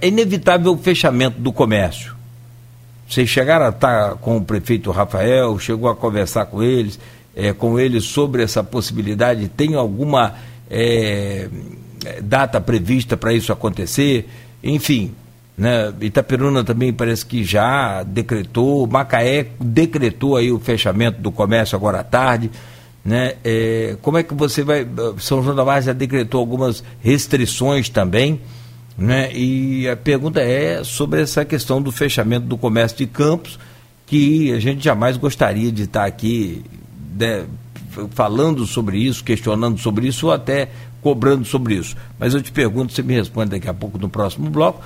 é 0.00 0.08
inevitável 0.08 0.72
o 0.72 0.76
fechamento 0.76 1.40
do 1.40 1.52
comércio. 1.52 2.19
Vocês 3.10 3.28
chegaram 3.28 3.66
a 3.66 3.70
estar 3.70 4.14
com 4.18 4.36
o 4.36 4.44
prefeito 4.44 4.92
Rafael, 4.92 5.58
chegou 5.58 5.90
a 5.90 5.96
conversar 5.96 6.46
com 6.46 6.62
eles, 6.62 6.96
é, 7.34 7.52
com 7.52 7.76
eles 7.76 8.04
sobre 8.04 8.40
essa 8.40 8.62
possibilidade? 8.62 9.48
Tem 9.48 9.74
alguma 9.74 10.36
é, 10.70 11.48
data 12.22 12.60
prevista 12.60 13.16
para 13.16 13.32
isso 13.32 13.52
acontecer? 13.52 14.30
Enfim, 14.62 15.12
né? 15.58 15.92
Itaperuna 16.00 16.62
também 16.62 16.92
parece 16.92 17.26
que 17.26 17.42
já 17.42 18.04
decretou, 18.04 18.86
Macaé 18.86 19.48
decretou 19.58 20.36
aí 20.36 20.52
o 20.52 20.60
fechamento 20.60 21.20
do 21.20 21.32
comércio 21.32 21.74
agora 21.74 21.98
à 21.98 22.04
tarde. 22.04 22.48
Né? 23.04 23.34
É, 23.42 23.96
como 24.02 24.18
é 24.18 24.22
que 24.22 24.34
você 24.34 24.62
vai. 24.62 24.86
São 25.18 25.42
João 25.42 25.56
da 25.56 25.64
Barra 25.64 25.80
já 25.80 25.92
decretou 25.92 26.38
algumas 26.38 26.84
restrições 27.02 27.88
também. 27.88 28.40
Né? 29.00 29.32
E 29.32 29.88
a 29.88 29.96
pergunta 29.96 30.42
é 30.42 30.84
sobre 30.84 31.22
essa 31.22 31.42
questão 31.42 31.80
do 31.80 31.90
fechamento 31.90 32.44
do 32.44 32.58
comércio 32.58 32.98
de 32.98 33.06
campos, 33.06 33.58
que 34.06 34.52
a 34.52 34.60
gente 34.60 34.84
jamais 34.84 35.16
gostaria 35.16 35.72
de 35.72 35.84
estar 35.84 36.04
aqui 36.04 36.62
né, 37.18 37.46
falando 38.10 38.66
sobre 38.66 38.98
isso, 38.98 39.24
questionando 39.24 39.78
sobre 39.78 40.06
isso 40.06 40.26
ou 40.26 40.32
até 40.32 40.68
cobrando 41.00 41.46
sobre 41.46 41.76
isso. 41.76 41.96
Mas 42.18 42.34
eu 42.34 42.42
te 42.42 42.52
pergunto, 42.52 42.92
você 42.92 43.02
me 43.02 43.14
responde 43.14 43.52
daqui 43.52 43.70
a 43.70 43.72
pouco 43.72 43.96
no 43.96 44.10
próximo 44.10 44.50
bloco. 44.50 44.82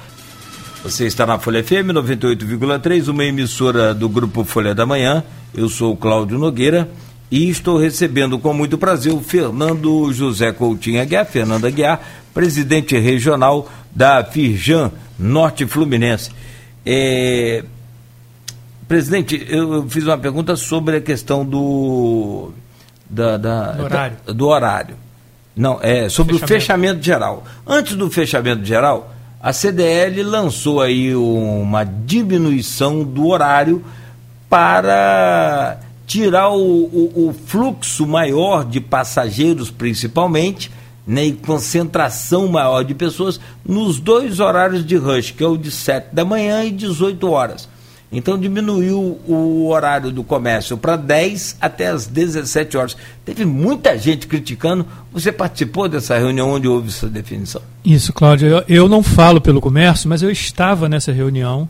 Você 0.84 1.06
está 1.06 1.26
na 1.26 1.40
Folha 1.40 1.64
FM 1.64 1.90
98,3, 1.92 3.08
uma 3.08 3.24
emissora 3.24 3.92
do 3.92 4.08
Grupo 4.08 4.44
Folha 4.44 4.76
da 4.76 4.86
Manhã. 4.86 5.24
Eu 5.52 5.68
sou 5.68 5.96
Cláudio 5.96 6.38
Nogueira 6.38 6.88
e 7.32 7.48
estou 7.48 7.78
recebendo 7.78 8.38
com 8.38 8.52
muito 8.52 8.78
prazer 8.78 9.12
o 9.12 9.18
Fernando 9.18 10.12
José 10.12 10.52
Coutinho 10.52 11.00
Aguiar, 11.00 11.26
Fernando 11.26 11.64
Aguiar, 11.64 12.00
presidente 12.32 12.96
regional 12.96 13.68
da 13.94 14.24
Firjan 14.24 14.90
Norte 15.18 15.66
Fluminense. 15.66 16.30
É... 16.84 17.64
Presidente, 18.88 19.46
eu 19.48 19.88
fiz 19.88 20.04
uma 20.04 20.18
pergunta 20.18 20.56
sobre 20.56 20.96
a 20.96 21.00
questão 21.00 21.44
do, 21.44 22.52
da, 23.08 23.36
da, 23.38 23.72
do 23.72 23.84
horário. 23.84 24.16
Da, 24.26 24.32
do 24.32 24.46
horário. 24.46 24.96
Não, 25.56 25.78
é 25.80 26.08
sobre 26.08 26.34
fechamento. 26.34 26.44
o 26.44 26.48
fechamento 26.48 27.02
geral. 27.02 27.44
Antes 27.66 27.96
do 27.96 28.10
fechamento 28.10 28.64
geral, 28.64 29.14
a 29.40 29.52
CDL 29.52 30.22
lançou 30.22 30.80
aí 30.80 31.14
uma 31.14 31.84
diminuição 31.84 33.04
do 33.04 33.28
horário 33.28 33.84
para 34.48 35.78
tirar 36.06 36.50
o, 36.50 36.56
o, 36.58 37.28
o 37.28 37.34
fluxo 37.46 38.06
maior 38.06 38.64
de 38.64 38.80
passageiros, 38.80 39.70
principalmente, 39.70 40.70
né, 41.06 41.26
e 41.26 41.32
concentração 41.32 42.48
maior 42.48 42.82
de 42.82 42.94
pessoas 42.94 43.38
nos 43.64 43.98
dois 43.98 44.40
horários 44.40 44.84
de 44.84 44.96
rush, 44.96 45.32
que 45.32 45.44
é 45.44 45.46
o 45.46 45.56
de 45.56 45.70
7 45.70 46.14
da 46.14 46.24
manhã 46.24 46.64
e 46.64 46.70
18 46.70 47.30
horas. 47.30 47.68
Então 48.10 48.38
diminuiu 48.38 49.20
o 49.26 49.66
horário 49.68 50.12
do 50.12 50.22
comércio 50.22 50.76
para 50.76 50.94
10 50.94 51.56
até 51.60 51.88
as 51.88 52.06
17 52.06 52.76
horas. 52.76 52.96
Teve 53.24 53.44
muita 53.44 53.98
gente 53.98 54.28
criticando. 54.28 54.86
Você 55.12 55.32
participou 55.32 55.88
dessa 55.88 56.16
reunião 56.16 56.50
onde 56.50 56.68
houve 56.68 56.88
essa 56.88 57.08
definição? 57.08 57.60
Isso, 57.84 58.12
Cláudio. 58.12 58.48
Eu, 58.48 58.64
eu 58.68 58.88
não 58.88 59.02
falo 59.02 59.40
pelo 59.40 59.60
comércio, 59.60 60.08
mas 60.08 60.22
eu 60.22 60.30
estava 60.30 60.88
nessa 60.88 61.10
reunião 61.10 61.68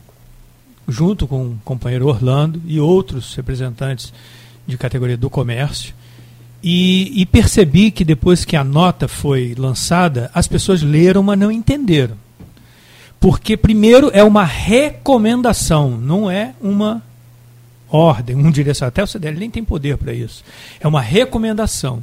junto 0.87 1.27
com 1.27 1.47
o 1.47 1.59
companheiro 1.65 2.07
Orlando 2.07 2.61
e 2.67 2.79
outros 2.79 3.35
representantes 3.35 4.13
de 4.67 4.77
categoria 4.77 5.17
do 5.17 5.31
comércio. 5.31 5.95
E, 6.67 7.21
e, 7.21 7.27
percebi 7.27 7.91
que 7.91 8.07
depois 8.07 8.43
que 8.43 8.57
a 8.57 8.65
nota 8.65 9.07
foi 9.07 9.55
lançada, 9.55 10.31
as 10.33 10.49
pessoas 10.49 10.81
leram, 10.83 11.23
mas 11.23 11.39
não 11.39 11.53
entenderam. 11.53 12.17
Porque, 13.21 13.55
primeiro, 13.55 14.11
é 14.15 14.25
uma 14.25 14.45
recomendação, 14.45 15.91
não 15.91 16.31
é 16.31 16.55
uma 16.63 17.03
ordem, 17.87 18.35
um 18.35 18.51
direção. 18.51 18.89
Até 18.89 19.03
o 19.03 19.07
CDL 19.07 19.39
nem 19.39 19.51
tem 19.51 19.63
poder 19.63 19.99
para 19.99 20.15
isso. 20.15 20.43
É 20.81 20.89
uma 20.89 21.03
recomendação. 21.03 22.03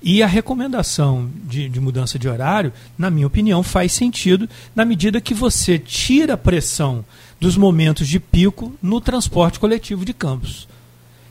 E 0.00 0.22
a 0.22 0.26
recomendação 0.28 1.28
de, 1.42 1.68
de, 1.68 1.80
mudança 1.80 2.16
de 2.16 2.28
horário, 2.28 2.72
na 2.96 3.10
minha 3.10 3.26
opinião, 3.26 3.60
faz 3.64 3.90
sentido 3.90 4.48
na 4.72 4.84
medida 4.84 5.20
que 5.20 5.34
você 5.34 5.80
tira 5.80 6.34
a 6.34 6.38
pressão 6.38 7.04
dos 7.40 7.56
momentos 7.56 8.06
de 8.06 8.20
pico 8.20 8.72
no 8.80 9.00
transporte 9.00 9.58
coletivo 9.58 10.04
de 10.04 10.14
campos 10.14 10.68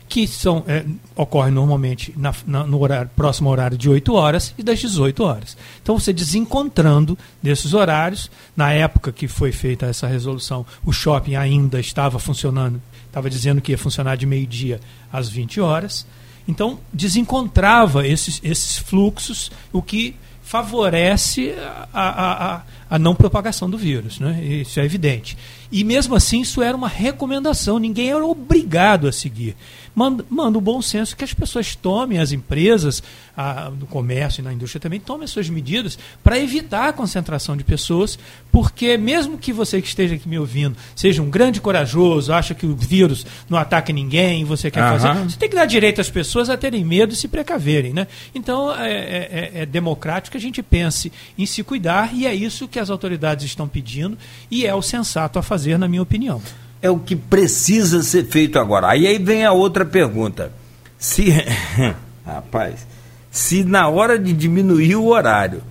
que 0.08 0.26
são, 0.26 0.64
é, 0.66 0.84
ocorre 1.14 1.50
normalmente 1.50 2.14
na, 2.16 2.32
na, 2.46 2.64
no 2.64 2.80
horário, 2.80 3.10
próximo 3.16 3.50
horário 3.50 3.76
de 3.76 3.88
8 3.88 4.14
horas 4.14 4.54
e 4.56 4.62
das 4.62 4.78
18 4.78 5.22
horas. 5.22 5.56
Então, 5.82 5.98
você 5.98 6.12
desencontrando 6.12 7.18
desses 7.42 7.74
horários, 7.74 8.30
na 8.56 8.72
época 8.72 9.12
que 9.12 9.26
foi 9.26 9.52
feita 9.52 9.86
essa 9.86 10.06
resolução, 10.06 10.64
o 10.84 10.92
shopping 10.92 11.34
ainda 11.34 11.80
estava 11.80 12.18
funcionando, 12.18 12.80
estava 13.06 13.28
dizendo 13.28 13.60
que 13.60 13.72
ia 13.72 13.78
funcionar 13.78 14.16
de 14.16 14.26
meio-dia 14.26 14.80
às 15.12 15.28
20 15.28 15.60
horas. 15.60 16.06
Então, 16.46 16.78
desencontrava 16.92 18.06
esses, 18.06 18.40
esses 18.44 18.78
fluxos, 18.78 19.50
o 19.72 19.82
que 19.82 20.14
favorece 20.46 21.56
a, 21.60 21.88
a, 21.92 22.54
a, 22.54 22.62
a, 22.88 22.98
não 22.98 23.14
propagação 23.14 23.68
do 23.68 23.78
vírus. 23.78 24.18
Né? 24.20 24.42
Isso 24.44 24.80
é 24.80 24.84
evidente. 24.84 25.36
E 25.70 25.82
mesmo 25.84 26.14
assim, 26.14 26.40
isso 26.40 26.62
era 26.62 26.76
uma 26.76 26.88
recomendação, 26.88 27.78
ninguém 27.78 28.10
era 28.10 28.24
obrigado 28.24 29.08
a 29.08 29.12
seguir 29.12 29.56
manda, 29.96 30.24
manda 30.28 30.58
o 30.58 30.60
bom 30.60 30.82
senso 30.82 31.16
que 31.16 31.24
as 31.24 31.32
pessoas 31.32 31.74
tomem, 31.74 32.18
as 32.18 32.30
empresas, 32.30 33.02
a, 33.34 33.70
no 33.70 33.86
comércio 33.86 34.42
e 34.42 34.44
na 34.44 34.52
indústria 34.52 34.78
também, 34.78 35.00
tomem 35.00 35.24
as 35.24 35.30
suas 35.30 35.48
medidas 35.48 35.98
para 36.22 36.38
evitar 36.38 36.90
a 36.90 36.92
concentração 36.92 37.56
de 37.56 37.64
pessoas, 37.64 38.18
porque 38.52 38.98
mesmo 38.98 39.38
que 39.38 39.54
você 39.54 39.80
que 39.80 39.88
esteja 39.88 40.14
aqui 40.14 40.28
me 40.28 40.38
ouvindo 40.38 40.76
seja 40.94 41.22
um 41.22 41.30
grande 41.30 41.62
corajoso, 41.62 42.30
acha 42.30 42.54
que 42.54 42.66
o 42.66 42.76
vírus 42.76 43.24
não 43.48 43.56
ataca 43.56 43.90
ninguém, 43.90 44.44
você 44.44 44.70
quer 44.70 44.80
fazer, 44.80 45.14
você 45.24 45.38
tem 45.38 45.48
que 45.48 45.56
dar 45.56 45.64
direito 45.64 46.00
às 46.00 46.10
pessoas 46.10 46.50
a 46.50 46.58
terem 46.58 46.84
medo 46.84 47.14
e 47.14 47.16
se 47.16 47.26
precaverem. 47.26 47.94
Né? 47.94 48.06
Então 48.34 48.74
é, 48.74 48.92
é, 48.92 49.50
é, 49.54 49.62
é 49.62 49.66
democrático 49.66 50.32
que 50.32 50.36
a 50.36 50.40
gente 50.40 50.62
pense 50.62 51.10
em 51.38 51.46
se 51.46 51.62
cuidar 51.62 52.14
e 52.14 52.26
é 52.26 52.34
isso 52.34 52.68
que 52.68 52.75
as 52.78 52.90
autoridades 52.90 53.44
estão 53.44 53.68
pedindo 53.68 54.16
e 54.50 54.66
é 54.66 54.74
o 54.74 54.82
sensato 54.82 55.38
a 55.38 55.42
fazer, 55.42 55.78
na 55.78 55.88
minha 55.88 56.02
opinião 56.02 56.40
é 56.80 56.90
o 56.90 56.98
que 56.98 57.16
precisa 57.16 58.02
ser 58.02 58.26
feito 58.26 58.58
agora. 58.58 58.88
Aí, 58.88 59.06
aí 59.06 59.18
vem 59.18 59.44
a 59.44 59.52
outra 59.52 59.84
pergunta. 59.84 60.52
Se, 60.98 61.26
rapaz, 62.24 62.86
se 63.30 63.64
na 63.64 63.88
hora 63.88 64.18
de 64.18 64.32
diminuir 64.32 64.96
o 64.96 65.06
horário, 65.06 65.62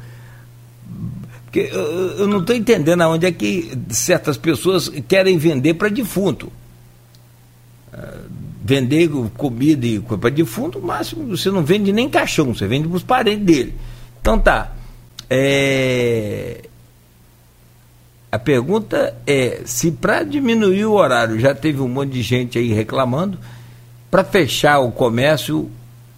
porque 1.45 1.69
eu, 1.71 2.27
não 2.27 2.39
estou 2.39 2.55
entendendo 2.55 3.01
aonde 3.01 3.25
é 3.25 3.31
que 3.31 3.71
certas 3.89 4.37
pessoas 4.37 4.89
querem 5.07 5.37
vender 5.37 5.75
para 5.75 5.89
defunto. 5.89 6.51
Uh, 7.93 8.29
vender 8.61 9.09
comida 9.37 9.85
e 9.85 9.99
para 9.99 10.29
defunto, 10.29 10.79
o 10.79 10.81
máximo 10.81 11.25
você 11.25 11.49
não 11.49 11.63
vende 11.63 11.93
nem 11.93 12.09
caixão, 12.09 12.53
você 12.53 12.67
vende 12.67 12.87
para 12.87 12.97
os 12.97 13.03
parentes 13.03 13.45
dele. 13.45 13.75
Então 14.19 14.37
tá. 14.37 14.73
É, 15.29 16.67
a 18.35 18.39
pergunta 18.39 19.15
é 19.25 19.61
se 19.65 19.91
para 19.91 20.23
diminuir 20.23 20.85
o 20.85 20.91
horário 20.91 21.39
já 21.39 21.55
teve 21.55 21.79
um 21.79 21.87
monte 21.87 22.11
de 22.11 22.21
gente 22.21 22.57
aí 22.57 22.73
reclamando, 22.73 23.39
para 24.11 24.25
fechar 24.25 24.79
o 24.79 24.91
comércio, 24.91 25.69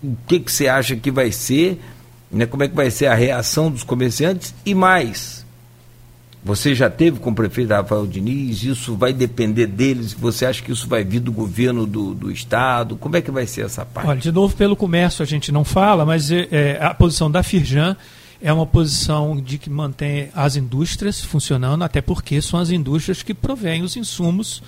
o 0.04 0.18
que, 0.28 0.40
que 0.40 0.52
você 0.52 0.68
acha 0.68 0.96
que 0.96 1.12
vai 1.12 1.32
ser? 1.32 1.80
Né, 2.32 2.48
como 2.48 2.64
é 2.64 2.68
que 2.68 2.76
vai 2.76 2.90
ser 2.90 3.06
a 3.06 3.14
reação 3.14 3.70
dos 3.70 3.84
comerciantes? 3.84 4.54
E 4.66 4.74
mais, 4.74 5.46
você 6.44 6.74
já 6.74 6.90
teve 6.90 7.20
com 7.20 7.30
o 7.30 7.36
prefeito 7.36 7.72
Rafael 7.72 8.08
Diniz, 8.08 8.64
isso 8.64 8.96
vai 8.96 9.14
depender 9.14 9.68
deles, 9.68 10.12
você 10.12 10.48
acha 10.48 10.64
que 10.64 10.72
isso 10.72 10.88
vai 10.88 11.04
vir 11.04 11.20
do 11.20 11.32
governo 11.32 11.86
do, 11.86 12.16
do 12.16 12.32
Estado? 12.32 12.96
Como 12.96 13.16
é 13.16 13.22
que 13.22 13.30
vai 13.30 13.46
ser 13.46 13.66
essa 13.66 13.86
parte? 13.86 14.10
Olha, 14.10 14.20
de 14.20 14.32
novo, 14.32 14.56
pelo 14.56 14.76
comércio 14.76 15.22
a 15.22 15.26
gente 15.26 15.52
não 15.52 15.64
fala, 15.64 16.04
mas 16.04 16.32
é, 16.32 16.48
é 16.52 16.80
a 16.82 16.96
posição 16.96 17.30
da 17.30 17.44
Firjan 17.44 17.96
é 18.42 18.52
uma 18.52 18.66
posição 18.66 19.40
de 19.40 19.58
que 19.58 19.70
mantém 19.70 20.30
as 20.34 20.56
indústrias 20.56 21.22
funcionando, 21.22 21.84
até 21.84 22.02
porque 22.02 22.42
são 22.42 22.60
as 22.60 22.70
indústrias 22.70 23.24
que 23.24 23.34
provêm 23.34 23.84
os 23.84 23.96
insumos 23.96 24.62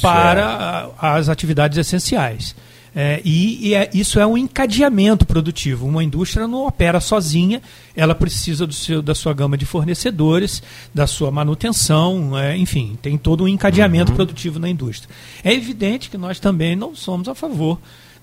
para 0.00 0.90
as 0.98 1.28
atividades 1.28 1.78
essenciais. 1.78 2.54
É, 2.94 3.20
e, 3.24 3.68
e 3.68 3.74
é, 3.74 3.90
isso 3.92 4.18
é 4.18 4.26
um 4.26 4.36
encadeamento 4.36 5.26
produtivo. 5.26 5.86
Uma 5.86 6.02
indústria 6.02 6.48
não 6.48 6.66
opera 6.66 7.00
sozinha, 7.00 7.62
ela 7.94 8.14
precisa 8.14 8.66
do 8.66 8.72
seu, 8.72 9.02
da 9.02 9.14
sua 9.14 9.32
gama 9.34 9.56
de 9.56 9.66
fornecedores, 9.66 10.62
da 10.92 11.06
sua 11.06 11.30
manutenção, 11.30 12.36
é, 12.36 12.56
enfim, 12.56 12.98
tem 13.00 13.16
todo 13.16 13.44
um 13.44 13.48
encadeamento 13.48 14.10
uhum. 14.10 14.16
produtivo 14.16 14.58
na 14.58 14.68
indústria. 14.68 15.14
É 15.44 15.52
evidente 15.52 16.10
que 16.10 16.18
nós 16.18 16.40
também 16.40 16.74
não 16.74 16.94
somos 16.94 17.28
a 17.28 17.34
favor 17.34 17.78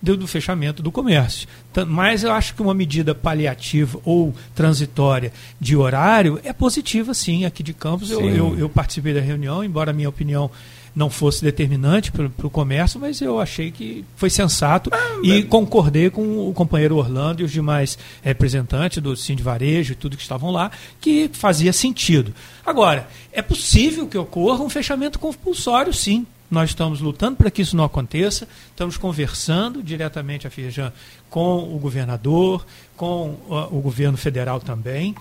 do, 0.06 0.15
do 0.15 0.28
fechamento 0.28 0.84
do 0.84 0.91
comércio. 0.91 1.48
Mas 1.88 2.24
eu 2.24 2.32
acho 2.32 2.54
que 2.54 2.62
uma 2.62 2.74
medida 2.74 3.15
paliativa 3.15 4.00
ou 4.06 4.34
transitória 4.54 5.34
de 5.60 5.76
horário 5.76 6.39
é 6.44 6.54
positiva, 6.54 7.13
sim. 7.13 7.44
Aqui 7.44 7.63
de 7.63 7.74
Campos 7.74 8.12
eu, 8.12 8.22
eu, 8.30 8.58
eu, 8.58 8.70
participei 8.70 9.13
da 9.13 9.20
reunião, 9.20 9.63
embora 9.63 9.91
a 9.91 9.94
minha 9.94 10.08
opinião 10.08 10.50
não 10.96 11.10
fosse 11.10 11.44
determinante 11.44 12.10
para 12.10 12.48
o 12.48 12.50
comércio, 12.50 12.98
mas 12.98 13.20
eu 13.20 13.38
achei 13.38 13.70
que 13.70 14.06
foi 14.15 14.30
sensato 14.30 14.89
ah, 14.94 15.20
e 15.22 15.44
concordei 15.44 16.10
com 16.10 16.48
o 16.48 16.54
companheiro 16.54 16.96
Orlando 16.96 17.41
e 17.41 17.46
os 17.46 17.52
demais 17.52 17.98
representantes 18.22 19.00
do 19.00 19.13
de 19.13 19.44
Varejo 19.44 19.91
e 19.91 19.96
tudo 19.96 20.15
que 20.15 20.24
estavam 20.24 20.52
lá, 20.52 20.72
que 21.02 21.30
fazia 21.34 21.74
sentido. 21.74 22.34
Agora, 22.65 23.10
é 23.34 23.41
possível 23.41 24.08
que 24.08 24.18
ocorra 24.18 24.63
um 24.63 24.70
fechamento 24.70 25.20
compulsório, 25.20 25.94
sim. 25.94 26.26
Nós 26.49 26.69
estamos 26.69 27.01
lutando 27.01 27.38
para 27.38 27.49
que 27.49 27.62
isso 27.62 27.75
não 27.75 27.84
aconteça, 27.84 28.47
estamos 28.69 28.97
conversando 28.97 29.81
diretamente 29.81 30.45
a 30.45 30.49
Firjan 30.49 30.93
com 31.29 31.75
o 31.75 31.79
governador, 31.79 32.65
com 32.95 33.38
o 33.49 33.81
governo 33.81 34.17
federal 34.17 34.60
também. 34.60 35.15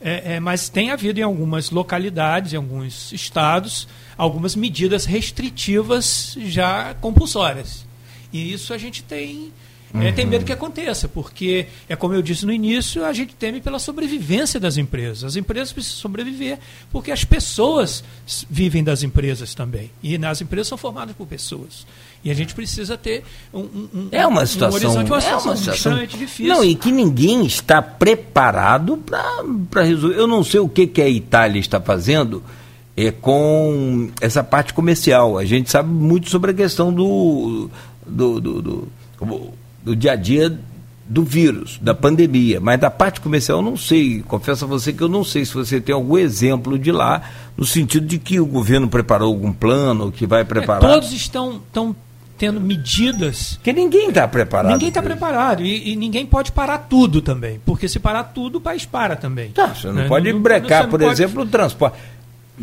É, 0.00 0.36
é, 0.36 0.40
mas 0.40 0.70
tem 0.70 0.90
havido 0.90 1.20
em 1.20 1.22
algumas 1.22 1.70
localidades, 1.70 2.54
em 2.54 2.56
alguns 2.56 3.12
estados, 3.12 3.86
algumas 4.16 4.56
medidas 4.56 5.04
restritivas 5.04 6.36
já 6.40 6.94
compulsórias. 6.94 7.84
E 8.32 8.52
isso 8.52 8.72
a 8.72 8.78
gente 8.78 9.02
tem 9.02 9.52
Uhum. 9.92 10.02
É, 10.02 10.12
tem 10.12 10.24
medo 10.24 10.44
que 10.44 10.52
aconteça, 10.52 11.08
porque 11.08 11.66
é 11.88 11.96
como 11.96 12.14
eu 12.14 12.22
disse 12.22 12.46
no 12.46 12.52
início, 12.52 13.04
a 13.04 13.12
gente 13.12 13.34
teme 13.34 13.60
pela 13.60 13.78
sobrevivência 13.78 14.60
das 14.60 14.76
empresas. 14.76 15.24
As 15.24 15.36
empresas 15.36 15.72
precisam 15.72 15.98
sobreviver 15.98 16.58
porque 16.92 17.10
as 17.10 17.24
pessoas 17.24 18.04
vivem 18.48 18.84
das 18.84 19.02
empresas 19.02 19.54
também. 19.54 19.90
E 20.02 20.16
as 20.24 20.40
empresas 20.40 20.68
são 20.68 20.78
formadas 20.78 21.16
por 21.16 21.26
pessoas. 21.26 21.86
E 22.22 22.30
a 22.30 22.34
gente 22.34 22.54
precisa 22.54 22.96
ter 22.96 23.24
um, 23.52 23.60
um, 23.60 24.08
é 24.12 24.26
uma 24.26 24.44
situação, 24.46 24.90
um 24.90 24.92
horizonte, 24.92 25.10
uma 25.10 25.20
situação, 25.20 25.50
é 25.50 25.54
uma 25.54 25.56
situação 25.56 25.74
extremamente 25.74 26.18
difícil. 26.18 26.54
Não, 26.54 26.62
e 26.62 26.74
que 26.74 26.92
ninguém 26.92 27.44
está 27.46 27.80
preparado 27.80 29.02
para 29.70 29.82
resolver. 29.82 30.18
Eu 30.18 30.26
não 30.26 30.44
sei 30.44 30.60
o 30.60 30.68
que, 30.68 30.86
que 30.86 31.00
a 31.00 31.08
Itália 31.08 31.58
está 31.58 31.80
fazendo 31.80 32.42
é, 32.96 33.10
com 33.10 34.10
essa 34.20 34.44
parte 34.44 34.74
comercial. 34.74 35.38
A 35.38 35.44
gente 35.44 35.70
sabe 35.70 35.88
muito 35.88 36.28
sobre 36.28 36.50
a 36.50 36.54
questão 36.54 36.92
do, 36.92 37.70
do, 38.06 38.40
do, 38.40 38.62
do, 38.62 38.88
do 39.82 39.94
dia 39.94 40.12
a 40.12 40.16
dia 40.16 40.58
do 41.10 41.24
vírus, 41.24 41.76
da 41.82 41.92
pandemia, 41.92 42.60
mas 42.60 42.78
da 42.78 42.88
parte 42.88 43.20
comercial 43.20 43.58
eu 43.58 43.62
não 43.62 43.76
sei. 43.76 44.22
Confesso 44.28 44.64
a 44.64 44.68
você 44.68 44.92
que 44.92 45.02
eu 45.02 45.08
não 45.08 45.24
sei 45.24 45.44
se 45.44 45.52
você 45.52 45.80
tem 45.80 45.92
algum 45.92 46.16
exemplo 46.16 46.78
de 46.78 46.92
lá, 46.92 47.22
no 47.56 47.66
sentido 47.66 48.06
de 48.06 48.16
que 48.16 48.38
o 48.38 48.46
governo 48.46 48.88
preparou 48.88 49.26
algum 49.26 49.52
plano, 49.52 50.12
que 50.12 50.24
vai 50.24 50.44
preparar. 50.44 50.88
É, 50.88 50.94
todos 50.94 51.12
estão, 51.12 51.56
estão 51.56 51.96
tendo 52.38 52.60
medidas. 52.60 53.58
Que 53.60 53.72
ninguém 53.72 54.08
está 54.08 54.28
preparado. 54.28 54.72
Ninguém 54.72 54.88
está 54.88 55.02
preparado. 55.02 55.62
E, 55.62 55.90
e, 55.90 55.96
ninguém 55.96 56.24
pode 56.24 56.52
parar 56.52 56.78
tudo 56.78 57.20
também. 57.20 57.60
Porque 57.66 57.88
se 57.88 57.98
parar 57.98 58.24
tudo, 58.24 58.58
o 58.58 58.60
país 58.60 58.86
para 58.86 59.16
também. 59.16 59.50
Tá, 59.50 59.74
você 59.74 59.88
não 59.88 59.94
né? 59.94 60.08
pode 60.08 60.32
não, 60.32 60.40
brecar, 60.40 60.84
não, 60.84 60.90
por 60.90 61.00
pode... 61.00 61.12
exemplo, 61.12 61.42
o 61.42 61.46
transporte. 61.46 61.98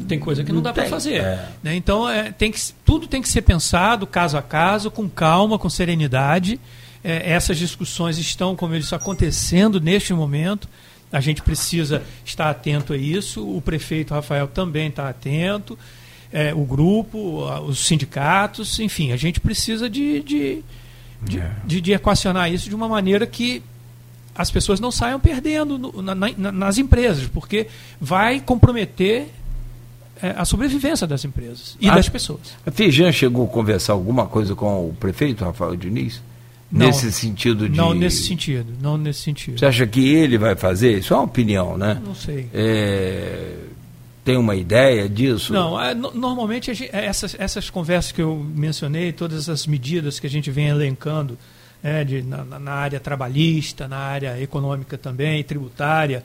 Tem 0.07 0.17
coisa 0.17 0.43
que 0.43 0.49
não, 0.49 0.57
não 0.57 0.63
dá 0.63 0.71
para 0.71 0.85
fazer. 0.85 1.15
É. 1.15 1.49
Né? 1.61 1.75
Então, 1.75 2.09
é, 2.09 2.31
tem 2.31 2.49
que, 2.49 2.59
tudo 2.85 3.07
tem 3.07 3.21
que 3.21 3.27
ser 3.27 3.41
pensado 3.41 4.07
caso 4.07 4.37
a 4.37 4.41
caso, 4.41 4.89
com 4.89 5.09
calma, 5.09 5.59
com 5.59 5.69
serenidade. 5.69 6.59
É, 7.09 7.31
essas 7.31 7.57
discussões 7.57 8.17
estão, 8.17 8.55
como 8.55 8.73
eu 8.73 8.79
disse, 8.79 8.93
acontecendo 8.93 9.79
neste 9.79 10.13
momento. 10.13 10.67
A 11.11 11.21
gente 11.21 11.41
precisa 11.41 12.03
estar 12.25 12.49
atento 12.49 12.91
a 12.91 12.97
isso. 12.97 13.47
O 13.47 13.61
prefeito 13.61 14.13
Rafael 14.13 14.47
também 14.47 14.89
está 14.89 15.07
atento 15.07 15.77
é, 16.31 16.53
o 16.53 16.63
grupo, 16.63 17.45
os 17.65 17.85
sindicatos, 17.85 18.79
enfim, 18.79 19.11
a 19.11 19.17
gente 19.17 19.39
precisa 19.39 19.89
de, 19.89 20.21
de, 20.21 20.63
de, 21.21 21.39
é. 21.39 21.51
de, 21.65 21.81
de 21.81 21.93
equacionar 21.93 22.51
isso 22.51 22.69
de 22.69 22.75
uma 22.75 22.87
maneira 22.87 23.25
que 23.25 23.61
as 24.35 24.51
pessoas 24.51 24.79
não 24.79 24.91
saiam 24.91 25.19
perdendo 25.19 25.77
no, 25.77 26.01
na, 26.01 26.13
na, 26.13 26.51
nas 26.51 26.77
empresas, 26.77 27.27
porque 27.27 27.67
vai 27.99 28.39
comprometer 28.39 29.27
é, 30.21 30.35
a 30.37 30.45
sobrevivência 30.45 31.07
das 31.07 31.25
empresas 31.25 31.77
e 31.79 31.89
a, 31.89 31.95
das 31.95 32.09
pessoas. 32.09 32.55
A 32.65 32.71
Feijão 32.71 33.11
chegou 33.11 33.45
a 33.45 33.49
conversar 33.49 33.93
alguma 33.93 34.27
coisa 34.27 34.53
com 34.53 34.89
o 34.89 34.93
prefeito 34.93 35.43
Rafael 35.43 35.75
Diniz? 35.75 36.21
Não, 36.71 36.87
nesse 36.87 37.11
sentido 37.11 37.69
de. 37.69 37.77
Não 37.77 37.93
nesse 37.93 38.23
sentido. 38.23 38.73
Não 38.81 38.97
nesse 38.97 39.21
sentido. 39.21 39.57
Você 39.57 39.65
acha 39.65 39.87
que 39.87 40.13
ele 40.13 40.37
vai 40.37 40.55
fazer? 40.55 40.97
Isso 40.97 41.13
é 41.13 41.17
uma 41.17 41.25
opinião, 41.25 41.77
né? 41.77 42.01
Não 42.03 42.13
sei. 42.13 42.47
É, 42.53 43.53
tem 44.25 44.35
uma 44.35 44.55
ideia 44.55 45.07
disso? 45.07 45.53
Não, 45.53 45.81
é, 45.81 45.95
normalmente 45.95 46.73
gente, 46.73 46.93
é, 46.93 47.05
essas, 47.05 47.35
essas 47.39 47.69
conversas 47.69 48.11
que 48.11 48.21
eu 48.21 48.35
mencionei, 48.35 49.13
todas 49.13 49.47
as 49.47 49.65
medidas 49.65 50.19
que 50.19 50.27
a 50.27 50.29
gente 50.29 50.51
vem 50.51 50.67
elencando 50.67 51.37
é, 51.81 52.03
de, 52.03 52.21
na, 52.21 52.43
na, 52.43 52.73
área 52.73 52.99
trabalhista, 52.99 53.87
na 53.87 53.97
área 53.97 54.41
econômica 54.41 54.97
também, 54.97 55.41
tributária, 55.45 56.21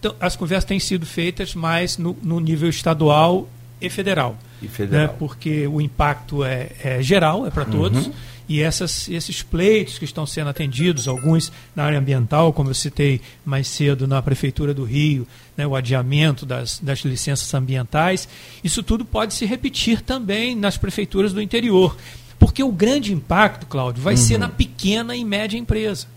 então, 0.00 0.16
as 0.18 0.34
conversas 0.34 0.64
têm 0.64 0.80
sido 0.80 1.06
feitas 1.06 1.54
mais 1.54 1.96
no, 1.96 2.16
no 2.20 2.40
nível 2.40 2.68
estadual 2.68 3.48
e 3.80 3.88
federal. 3.88 4.36
E 4.60 4.66
federal. 4.66 5.06
Né, 5.06 5.14
porque 5.16 5.68
o 5.68 5.80
impacto 5.80 6.42
é, 6.42 6.70
é 6.82 7.02
geral, 7.02 7.46
é 7.46 7.50
para 7.50 7.64
todos. 7.64 8.08
Uhum 8.08 8.12
e 8.48 8.60
essas, 8.60 9.08
esses 9.08 9.42
pleitos 9.42 9.98
que 9.98 10.04
estão 10.04 10.26
sendo 10.26 10.50
atendidos, 10.50 11.08
alguns 11.08 11.52
na 11.74 11.84
área 11.84 11.98
ambiental, 11.98 12.52
como 12.52 12.70
eu 12.70 12.74
citei 12.74 13.20
mais 13.44 13.68
cedo 13.68 14.06
na 14.06 14.20
Prefeitura 14.20 14.74
do 14.74 14.84
Rio, 14.84 15.26
né, 15.56 15.66
o 15.66 15.76
adiamento 15.76 16.44
das, 16.44 16.78
das 16.78 17.00
licenças 17.00 17.52
ambientais, 17.54 18.28
isso 18.62 18.82
tudo 18.82 19.04
pode 19.04 19.34
se 19.34 19.46
repetir 19.46 20.00
também 20.00 20.54
nas 20.54 20.76
prefeituras 20.76 21.32
do 21.32 21.40
interior. 21.40 21.96
Porque 22.38 22.62
o 22.62 22.72
grande 22.72 23.12
impacto, 23.12 23.66
Cláudio, 23.66 24.02
vai 24.02 24.14
uhum. 24.14 24.20
ser 24.20 24.38
na 24.38 24.48
pequena 24.48 25.14
e 25.14 25.24
média 25.24 25.56
empresa 25.56 26.08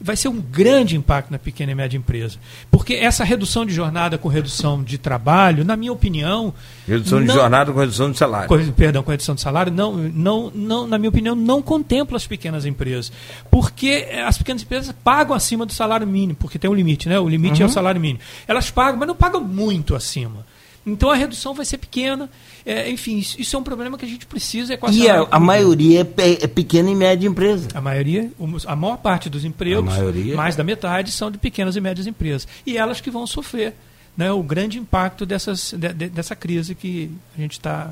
vai 0.00 0.16
ser 0.16 0.28
um 0.28 0.40
grande 0.40 0.96
impacto 0.96 1.30
na 1.30 1.38
pequena 1.38 1.72
e 1.72 1.74
média 1.74 1.96
empresa. 1.96 2.38
Porque 2.70 2.94
essa 2.94 3.24
redução 3.24 3.66
de 3.66 3.72
jornada 3.72 4.16
com 4.16 4.28
redução 4.28 4.82
de 4.82 4.98
trabalho, 4.98 5.64
na 5.64 5.76
minha 5.76 5.92
opinião. 5.92 6.54
Redução 6.86 7.20
não, 7.20 7.26
de 7.26 7.32
jornada 7.32 7.72
com 7.72 7.80
redução 7.80 8.10
de 8.10 8.18
salário. 8.18 8.48
Com, 8.48 8.72
perdão, 8.72 9.02
com 9.02 9.10
redução 9.10 9.34
de 9.34 9.40
salário, 9.40 9.72
não, 9.72 9.92
não, 9.96 10.50
não, 10.54 10.86
na 10.86 10.98
minha 10.98 11.08
opinião, 11.08 11.34
não 11.34 11.60
contempla 11.60 12.16
as 12.16 12.26
pequenas 12.26 12.64
empresas. 12.64 13.12
Porque 13.50 14.08
as 14.26 14.38
pequenas 14.38 14.62
empresas 14.62 14.94
pagam 15.02 15.34
acima 15.34 15.66
do 15.66 15.72
salário 15.72 16.06
mínimo, 16.06 16.38
porque 16.38 16.58
tem 16.58 16.70
um 16.70 16.74
limite, 16.74 17.08
né? 17.08 17.18
O 17.18 17.28
limite 17.28 17.54
uhum. 17.54 17.62
é 17.62 17.64
o 17.64 17.68
uhum. 17.68 17.74
salário 17.74 18.00
mínimo. 18.00 18.20
Elas 18.46 18.70
pagam, 18.70 18.98
mas 18.98 19.08
não 19.08 19.16
pagam 19.16 19.40
muito 19.40 19.94
acima. 19.94 20.46
Então 20.86 21.10
a 21.10 21.14
redução 21.14 21.54
vai 21.54 21.64
ser 21.64 21.78
pequena. 21.78 22.30
É, 22.64 22.90
enfim, 22.90 23.18
isso, 23.18 23.40
isso, 23.40 23.56
é 23.56 23.58
um 23.58 23.62
problema 23.62 23.98
que 23.98 24.04
a 24.04 24.08
gente 24.08 24.26
precisa 24.26 24.74
equacionar. 24.74 25.06
E 25.06 25.10
a, 25.10 25.26
a 25.30 25.40
maioria 25.40 26.00
é, 26.16 26.44
é, 26.44 26.46
pequena 26.46 26.90
e 26.90 26.94
média 26.94 27.28
empresa. 27.28 27.68
A 27.74 27.80
maioria, 27.80 28.30
a 28.66 28.76
maior 28.76 28.96
parte 28.96 29.28
dos 29.28 29.44
empregos, 29.44 29.92
mais 30.34 30.56
da 30.56 30.64
metade, 30.64 31.12
são 31.12 31.30
de 31.30 31.38
pequenas 31.38 31.76
e 31.76 31.80
médias 31.80 32.06
empresas. 32.06 32.48
E 32.64 32.76
elas 32.76 33.00
que 33.00 33.10
vão 33.10 33.26
sofrer 33.26 33.74
né, 34.16 34.32
o 34.32 34.42
grande 34.42 34.78
impacto 34.78 35.24
dessas, 35.24 35.72
de, 35.72 35.92
de, 35.92 36.08
dessa 36.08 36.34
crise 36.34 36.74
que 36.74 37.10
a 37.36 37.40
gente 37.40 37.52
está 37.52 37.90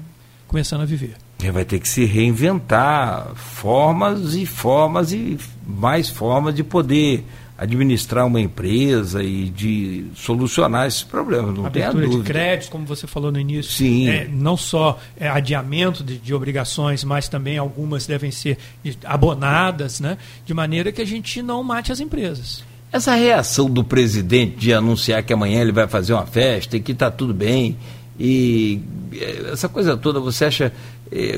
começando 0.49 0.81
a 0.81 0.85
viver. 0.85 1.17
E 1.43 1.51
vai 1.51 1.65
ter 1.65 1.79
que 1.79 1.89
se 1.89 2.05
reinventar 2.05 3.35
formas 3.35 4.35
e 4.35 4.47
formas 4.47 5.13
e 5.13 5.39
mais 5.67 6.09
formas 6.09 6.55
de 6.55 6.65
poder 6.65 7.25
administrar 7.59 8.27
uma 8.27 8.41
empresa 8.41 9.23
e 9.23 9.49
de 9.49 10.07
solucionar 10.15 10.87
esses 10.87 11.03
problemas, 11.03 11.55
não 11.55 11.65
Abertura 11.65 11.73
tem 11.73 11.85
a 11.85 11.91
dúvida. 11.91 12.23
de 12.23 12.23
créditos, 12.23 12.69
como 12.69 12.85
você 12.85 13.07
falou 13.07 13.33
no 13.33 13.41
início. 13.41 13.73
Sim. 13.73 14.09
É, 14.09 14.29
não 14.29 14.57
só 14.57 14.99
é, 15.19 15.29
adiamento 15.29 16.05
de, 16.05 16.19
de, 16.19 16.35
obrigações, 16.35 17.03
mas 17.03 17.29
também 17.29 17.57
algumas 17.57 18.07
devem 18.07 18.31
ser 18.31 18.59
abonadas, 19.05 20.01
né, 20.01 20.19
de 20.45 20.53
maneira 20.53 20.93
que 20.93 21.01
a 21.01 21.07
gente 21.07 21.41
não 21.41 21.63
mate 21.63 21.91
as 21.91 22.01
empresas. 22.01 22.63
Essa 22.93 23.15
reação 23.15 23.69
do 23.71 23.83
presidente 23.83 24.57
de 24.57 24.73
anunciar 24.73 25.23
que 25.23 25.33
amanhã 25.33 25.61
ele 25.61 25.73
vai 25.73 25.89
fazer 25.89 26.13
uma 26.13 26.27
festa 26.27 26.77
e 26.77 26.81
que 26.81 26.93
está 26.93 27.11
tudo 27.11 27.33
bem, 27.33 27.77
e 28.19 28.81
é, 29.13 29.53
essa 29.53 29.69
coisa 29.69 29.97
toda, 29.97 30.21
você 30.21 30.45
acha, 30.45 30.73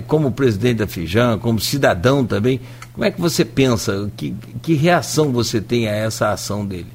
como 0.07 0.33
presidente 0.33 0.79
da 0.79 0.87
Fijan, 0.87 1.39
como 1.39 1.61
cidadão 1.61 2.25
também, 2.25 2.61
como 2.93 3.05
é 3.05 3.11
que 3.11 3.21
você 3.21 3.45
pensa? 3.45 4.11
Que, 4.17 4.35
que 4.63 4.75
reação 4.75 5.33
você 5.33 5.61
tem 5.61 5.87
a 5.89 5.93
essa 5.93 6.31
ação 6.31 6.67
dele? 6.67 6.89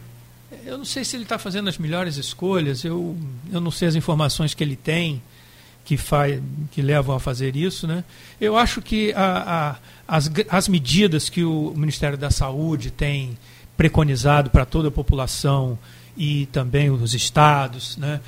Eu 0.65 0.77
não 0.77 0.85
sei 0.85 1.03
se 1.03 1.15
ele 1.15 1.23
está 1.23 1.37
fazendo 1.37 1.69
as 1.69 1.77
melhores 1.77 2.17
escolhas, 2.17 2.83
eu, 2.83 3.15
eu 3.51 3.61
não 3.61 3.71
sei 3.71 3.87
as 3.87 3.95
informações 3.95 4.53
que 4.53 4.63
ele 4.63 4.75
tem 4.75 5.21
que, 5.85 5.97
faz, 5.97 6.41
que 6.71 6.81
levam 6.81 7.15
a 7.15 7.19
fazer 7.19 7.55
isso. 7.55 7.87
Né? 7.87 8.03
Eu 8.39 8.57
acho 8.57 8.81
que 8.81 9.13
a, 9.13 9.77
a, 10.07 10.15
as, 10.17 10.31
as 10.49 10.67
medidas 10.67 11.29
que 11.29 11.43
o 11.43 11.73
Ministério 11.75 12.17
da 12.17 12.31
Saúde 12.31 12.91
tem 12.91 13.37
preconizado 13.75 14.49
para 14.49 14.65
toda 14.65 14.87
a 14.87 14.91
população 14.91 15.77
e 16.15 16.45
também 16.47 16.89
os 16.89 17.13
estados, 17.13 17.97
né? 17.97 18.21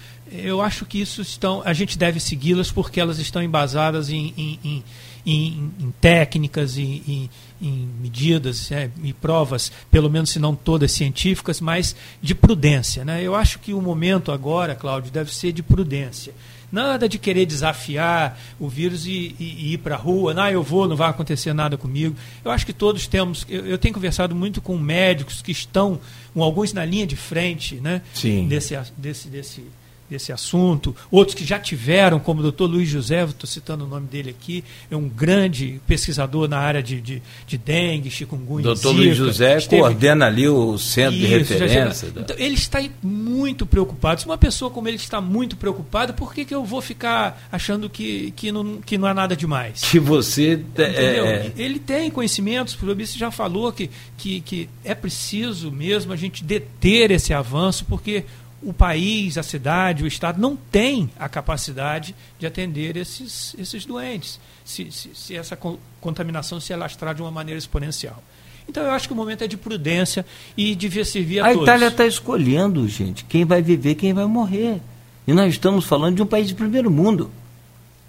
Eu 0.44 0.62
acho 0.62 0.86
que 0.86 1.00
isso 1.00 1.22
estão, 1.22 1.62
a 1.66 1.74
gente 1.74 1.98
deve 1.98 2.20
segui-las 2.20 2.72
porque 2.72 3.00
elas 3.00 3.20
estão 3.20 3.42
embasadas 3.42 4.10
em, 4.10 4.34
em, 4.38 4.60
em 4.64 4.84
em, 5.26 5.72
em 5.80 5.92
técnicas, 6.00 6.78
em, 6.78 7.30
em, 7.62 7.90
medidas 8.00 8.72
é, 8.72 8.92
e 9.04 9.12
provas, 9.12 9.72
pelo 9.90 10.10
menos 10.10 10.30
se 10.30 10.40
não 10.40 10.56
todas 10.56 10.92
científicas, 10.92 11.60
mas 11.60 11.96
de 12.22 12.36
prudência. 12.36 13.04
Né? 13.04 13.24
Eu 13.24 13.34
acho 13.34 13.60
que 13.60 13.74
o 13.74 13.82
momento 13.82 14.32
agora, 14.32 14.76
Cláudio, 14.76 15.12
deve 15.12 15.34
ser 15.34 15.52
de 15.52 15.64
prudência. 15.64 16.34
Nada 16.72 17.08
de 17.08 17.18
querer 17.18 17.46
desafiar 17.46 18.38
o 18.60 18.68
vírus 18.68 19.06
e, 19.06 19.36
e, 19.40 19.56
e 19.60 19.74
ir 19.74 19.78
para 19.78 19.96
a 19.96 19.98
rua, 19.98 20.34
não, 20.34 20.50
eu 20.50 20.62
vou, 20.62 20.88
não 20.88 20.96
vai 20.96 21.10
acontecer 21.10 21.54
nada 21.54 21.78
comigo. 21.78 22.16
Eu 22.44 22.52
acho 22.52 22.66
que 22.66 22.74
todos 22.74 23.08
temos. 23.08 23.46
Eu, 23.48 23.66
eu 23.66 23.78
tenho 23.78 23.94
conversado 23.94 24.36
muito 24.36 24.62
com 24.62 24.78
médicos 24.78 25.42
que 25.42 25.52
estão, 25.52 26.00
com 26.34 26.44
alguns 26.44 26.74
na 26.74 26.84
linha 26.84 27.08
de 27.08 27.16
frente 27.16 27.76
né, 27.76 28.02
Sim. 28.14 28.48
desse, 28.48 28.78
desse, 28.98 29.28
desse, 29.30 29.64
desse 30.10 30.32
assunto, 30.32 30.96
outros 31.10 31.36
que 31.36 31.46
já 31.46 31.60
tiveram, 31.60 32.20
como 32.20 32.40
o 32.40 32.44
doutor 32.44 32.68
Luiz 32.68 32.88
José, 32.88 33.24
estou 33.24 33.48
citando 33.48 33.86
o 33.86 33.88
nome 33.88 34.08
dele 34.08 34.30
aqui, 34.30 34.64
é 34.90 34.96
um 34.96 35.10
grande 35.10 35.82
pesquisador 35.88 36.48
na 36.48 36.60
área 36.60 36.82
de, 36.82 37.02
de, 37.02 37.22
de 37.48 37.58
dengue, 37.58 38.10
chikungunya. 38.10 38.64
Doutor 38.64 38.92
Luiz 38.92 39.18
José 39.18 39.58
esteve... 39.58 39.82
coordena 39.82 40.26
ali 40.26 40.48
o 40.48 40.78
centro 40.78 41.16
Isso, 41.16 41.28
de 41.28 41.34
referência. 41.34 42.08
Então, 42.16 42.36
ele 42.38 42.56
está 42.56 42.84
muito 43.02 43.66
preocupado. 43.66 44.22
Se 44.22 44.26
uma 44.26 44.38
pessoa 44.38 44.70
como 44.70 44.88
ele 44.88 44.98
está 44.98 45.20
muito 45.20 45.56
preocupada, 45.56 46.14
por 46.14 46.34
que, 46.34 46.46
que 46.46 46.54
eu 46.54 46.64
vou 46.64 46.82
ficar 46.82 47.48
achando 47.52 47.90
que, 47.90 48.32
que, 48.36 48.52
não, 48.52 48.78
que 48.82 48.98
não 48.98 49.08
há 49.08 49.14
nada 49.14 49.36
demais? 49.36 49.82
Que 49.82 50.00
você. 50.00 50.60
É... 50.78 51.52
Ele 51.58 51.80
tem 51.80 52.12
conhecimentos, 52.12 52.78
o 52.82 52.96
Bice 52.96 53.18
já 53.18 53.32
falou 53.32 53.72
que, 53.72 53.90
que, 54.18 54.42
que 54.42 54.70
é 54.84 54.94
preciso 54.94 55.72
mesmo 55.72 56.14
a 56.14 56.16
gente 56.16 56.44
deter 56.44 57.12
esse 57.12 57.34
avanço, 57.34 57.86
porque 57.86 58.26
o 58.66 58.74
país, 58.74 59.38
a 59.38 59.44
cidade, 59.44 60.04
o 60.04 60.08
Estado 60.08 60.42
não 60.42 60.56
tem 60.56 61.10
a 61.18 61.30
capacidade 61.30 62.16
de 62.40 62.48
atender 62.48 62.98
esses, 62.98 63.56
esses 63.60 63.86
doentes, 63.86 64.40
se, 64.66 64.92
se, 64.92 65.12
se 65.14 65.36
essa 65.36 65.58
contaminação 66.02 66.60
se 66.60 66.74
alastrar 66.74 67.14
de 67.14 67.22
uma 67.22 67.32
maneira 67.32 67.60
exponencial. 67.60 68.22
Então 68.68 68.84
eu 68.84 68.90
acho 68.90 69.08
que 69.08 69.14
o 69.14 69.16
momento 69.16 69.44
é 69.44 69.48
de 69.48 69.56
prudência 69.56 70.26
e 70.58 70.76
devia 70.76 71.06
servir 71.06 71.40
a, 71.40 71.44
a 71.44 71.54
todos. 71.54 71.70
A 71.70 71.72
Itália 71.72 71.88
está 71.90 72.06
escolhendo, 72.08 72.88
gente, 72.88 73.24
quem 73.26 73.46
vai 73.46 73.62
viver, 73.62 73.94
quem 73.94 74.14
vai 74.14 74.26
morrer. 74.26 74.82
E 75.28 75.34
nós 75.34 75.54
estamos 75.54 75.86
falando 75.86 76.16
de 76.16 76.24
um 76.24 76.26
país 76.26 76.48
de 76.48 76.56
primeiro 76.56 76.90
mundo 76.90 77.32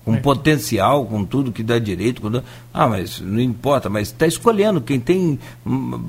com 0.06 0.14
é. 0.14 0.20
potencial, 0.20 1.04
com 1.04 1.24
tudo 1.24 1.50
que 1.50 1.64
dá 1.64 1.80
direito. 1.80 2.22
Com... 2.22 2.40
Ah, 2.72 2.86
mas 2.86 3.20
não 3.20 3.40
importa, 3.40 3.90
mas 3.90 4.06
está 4.06 4.24
escolhendo. 4.24 4.80
Quem 4.80 5.00
tem 5.00 5.36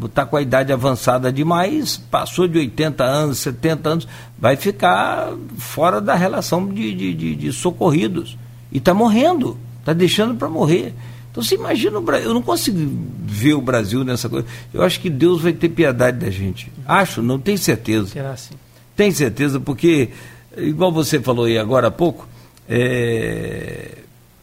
está 0.06 0.24
com 0.24 0.38
a 0.38 0.42
idade 0.42 0.72
avançada 0.72 1.34
demais, 1.34 1.98
passou 1.98 2.48
de 2.48 2.60
80 2.60 3.04
anos, 3.04 3.40
70 3.40 3.90
anos, 3.90 4.08
vai 4.38 4.56
ficar 4.56 5.34
fora 5.58 6.00
da 6.00 6.14
relação 6.14 6.68
de, 6.68 6.94
de, 6.94 7.14
de, 7.16 7.36
de 7.36 7.52
socorridos. 7.52 8.38
E 8.72 8.78
está 8.78 8.94
morrendo, 8.94 9.58
está 9.80 9.94
deixando 9.94 10.36
para 10.36 10.48
morrer. 10.48 10.94
Então 11.32 11.42
você 11.42 11.56
imagina 11.56 11.98
o 11.98 12.02
Brasil. 12.02 12.28
Eu 12.28 12.36
não 12.36 12.44
consigo 12.44 12.78
ver 13.26 13.56
o 13.56 13.62
Brasil 13.62 14.04
nessa 14.04 14.30
coisa. 14.30 14.46
Eu 14.72 14.84
acho 14.84 15.00
que 15.00 15.10
Deus 15.10 15.42
vai 15.42 15.54
ter 15.54 15.70
piedade 15.70 16.20
da 16.20 16.30
gente. 16.30 16.72
Acho, 16.86 17.24
não 17.24 17.40
tenho 17.40 17.58
certeza. 17.58 18.10
Será 18.10 18.30
assim? 18.30 18.54
Tem 18.96 19.10
certeza, 19.10 19.60
porque, 19.60 20.10
igual 20.56 20.92
você 20.92 21.20
falou 21.20 21.46
aí 21.46 21.58
agora 21.58 21.88
há 21.88 21.92
pouco, 21.92 22.28
é, 22.70 23.98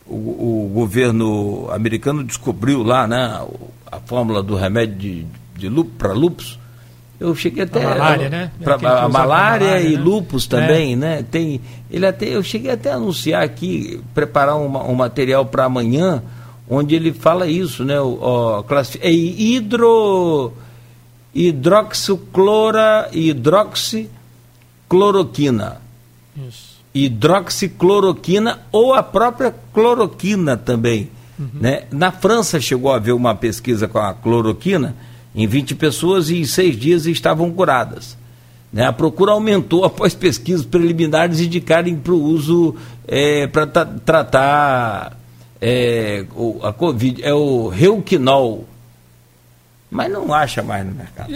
o, 0.06 0.14
o, 0.14 0.70
governo 0.72 1.68
americano 1.70 2.24
descobriu 2.24 2.82
lá 2.82 3.06
né, 3.06 3.46
a 3.90 4.00
fórmula 4.00 4.42
do 4.42 4.56
remédio 4.56 4.96
de, 4.96 5.26
de 5.68 5.84
para 5.98 6.12
lupus. 6.12 6.58
Eu 7.20 7.32
cheguei 7.34 7.64
até. 7.64 7.84
A 7.84 7.90
malária, 7.90 8.28
né? 8.28 8.50
Pra, 8.62 8.74
a, 8.74 8.76
a 8.76 9.08
malária, 9.08 9.08
malária 9.08 9.80
e 9.80 9.96
né? 9.96 10.02
lupus 10.02 10.46
também, 10.46 10.92
é. 10.94 10.96
né? 10.96 11.24
Tem, 11.30 11.60
ele 11.90 12.06
até, 12.06 12.26
eu 12.26 12.42
cheguei 12.42 12.72
até 12.72 12.90
a 12.90 12.96
anunciar 12.96 13.42
aqui, 13.42 14.02
preparar 14.12 14.56
um, 14.56 14.90
um 14.90 14.94
material 14.94 15.46
para 15.46 15.64
amanhã, 15.64 16.22
onde 16.68 16.94
ele 16.94 17.12
fala 17.12 17.46
isso, 17.46 17.84
né? 17.84 17.98
O, 18.00 18.18
o, 18.20 18.64
é 19.00 19.12
hidro, 19.12 20.52
hidroxiclora, 21.34 23.08
hidroxicloroquina. 23.12 25.80
Isso 26.36 26.73
hidroxicloroquina 26.94 28.60
ou 28.70 28.94
a 28.94 29.02
própria 29.02 29.54
cloroquina 29.72 30.56
também. 30.56 31.10
Uhum. 31.38 31.48
Né? 31.54 31.84
Na 31.90 32.12
França 32.12 32.60
chegou 32.60 32.92
a 32.92 32.96
haver 32.96 33.12
uma 33.12 33.34
pesquisa 33.34 33.88
com 33.88 33.98
a 33.98 34.14
cloroquina 34.14 34.94
em 35.34 35.46
20 35.46 35.74
pessoas 35.74 36.30
e 36.30 36.38
em 36.38 36.44
seis 36.44 36.78
dias 36.78 37.06
estavam 37.06 37.50
curadas. 37.50 38.16
Né? 38.72 38.86
A 38.86 38.92
procura 38.92 39.32
aumentou 39.32 39.82
após 39.86 40.14
pesquisas 40.14 40.64
preliminares 40.64 41.40
indicarem 41.40 41.96
para 41.96 42.12
o 42.12 42.22
uso 42.22 42.76
é, 43.08 43.48
para 43.48 43.66
tratar 43.66 45.18
é, 45.60 46.24
a 46.62 46.72
Covid. 46.72 47.24
É 47.24 47.34
o 47.34 47.68
Reuquinol. 47.68 48.68
Mas 49.90 50.10
não 50.10 50.34
acha 50.34 50.60
mais 50.60 50.84
no 50.84 50.92
mercado. 50.92 51.30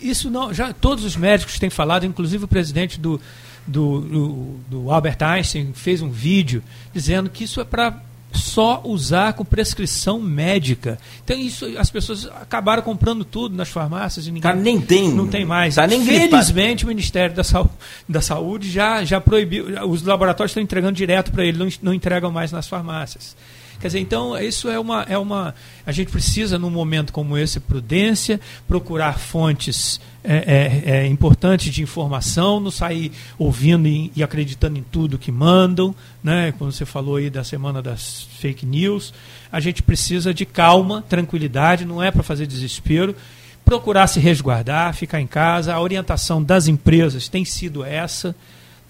Isso 0.00 0.30
não, 0.30 0.54
já 0.54 0.72
todos 0.72 1.04
os 1.04 1.16
médicos 1.16 1.58
têm 1.58 1.68
falado, 1.68 2.06
inclusive 2.06 2.44
o 2.44 2.48
presidente 2.48 2.98
do, 2.98 3.20
do, 3.66 4.00
do, 4.00 4.56
do 4.68 4.90
Albert 4.90 5.18
Einstein 5.20 5.72
fez 5.72 6.02
um 6.02 6.10
vídeo 6.10 6.62
dizendo 6.92 7.30
que 7.30 7.44
isso 7.44 7.60
é 7.60 7.64
para 7.64 8.00
só 8.32 8.80
usar 8.84 9.34
com 9.34 9.44
prescrição 9.44 10.20
médica. 10.20 10.98
Então 11.24 11.36
isso 11.36 11.66
as 11.78 11.90
pessoas 11.90 12.26
acabaram 12.26 12.82
comprando 12.82 13.24
tudo 13.24 13.54
nas 13.54 13.68
farmácias 13.68 14.26
e 14.26 14.30
ninguém 14.30 14.42
Cara, 14.42 14.56
nem 14.56 14.80
tem, 14.80 15.12
não 15.12 15.28
tem 15.28 15.44
mais. 15.44 15.74
Tá 15.74 15.86
nem 15.86 16.04
Felizmente 16.04 16.84
o 16.84 16.88
Ministério 16.88 17.34
da, 17.34 17.44
Saúde, 17.44 17.72
da 18.08 18.20
Saúde 18.20 18.70
já 18.70 19.04
já 19.04 19.20
proibiu, 19.20 19.66
os 19.86 20.02
laboratórios 20.02 20.50
estão 20.50 20.62
entregando 20.62 20.94
direto 20.94 21.30
para 21.30 21.44
ele, 21.44 21.58
não, 21.58 21.68
não 21.82 21.94
entregam 21.94 22.30
mais 22.30 22.50
nas 22.50 22.66
farmácias. 22.66 23.36
Quer 23.82 23.88
dizer, 23.88 23.98
então, 23.98 24.38
isso 24.38 24.70
é 24.70 24.78
uma, 24.78 25.02
é 25.08 25.18
uma. 25.18 25.52
A 25.84 25.90
gente 25.90 26.08
precisa, 26.08 26.56
num 26.56 26.70
momento 26.70 27.12
como 27.12 27.36
esse, 27.36 27.58
prudência, 27.58 28.40
procurar 28.68 29.18
fontes 29.18 30.00
é, 30.22 30.36
é, 30.86 30.98
é, 30.98 31.06
importantes 31.08 31.74
de 31.74 31.82
informação, 31.82 32.60
não 32.60 32.70
sair 32.70 33.10
ouvindo 33.36 33.88
e, 33.88 34.12
e, 34.14 34.22
acreditando 34.22 34.78
em 34.78 34.84
tudo 34.84 35.18
que 35.18 35.32
mandam, 35.32 35.92
né? 36.22 36.54
como 36.56 36.70
você 36.70 36.86
falou 36.86 37.16
aí 37.16 37.28
da 37.28 37.42
semana 37.42 37.82
das 37.82 38.28
fake 38.38 38.64
news. 38.64 39.12
A 39.50 39.58
gente 39.58 39.82
precisa 39.82 40.32
de 40.32 40.46
calma, 40.46 41.02
tranquilidade, 41.08 41.84
não 41.84 42.00
é 42.00 42.12
para 42.12 42.22
fazer 42.22 42.46
desespero. 42.46 43.16
Procurar 43.64 44.06
se 44.06 44.20
resguardar, 44.20 44.94
ficar 44.94 45.20
em 45.20 45.26
casa. 45.26 45.74
A 45.74 45.80
orientação 45.80 46.40
das 46.40 46.68
empresas 46.68 47.28
tem 47.28 47.44
sido 47.44 47.82
essa. 47.84 48.32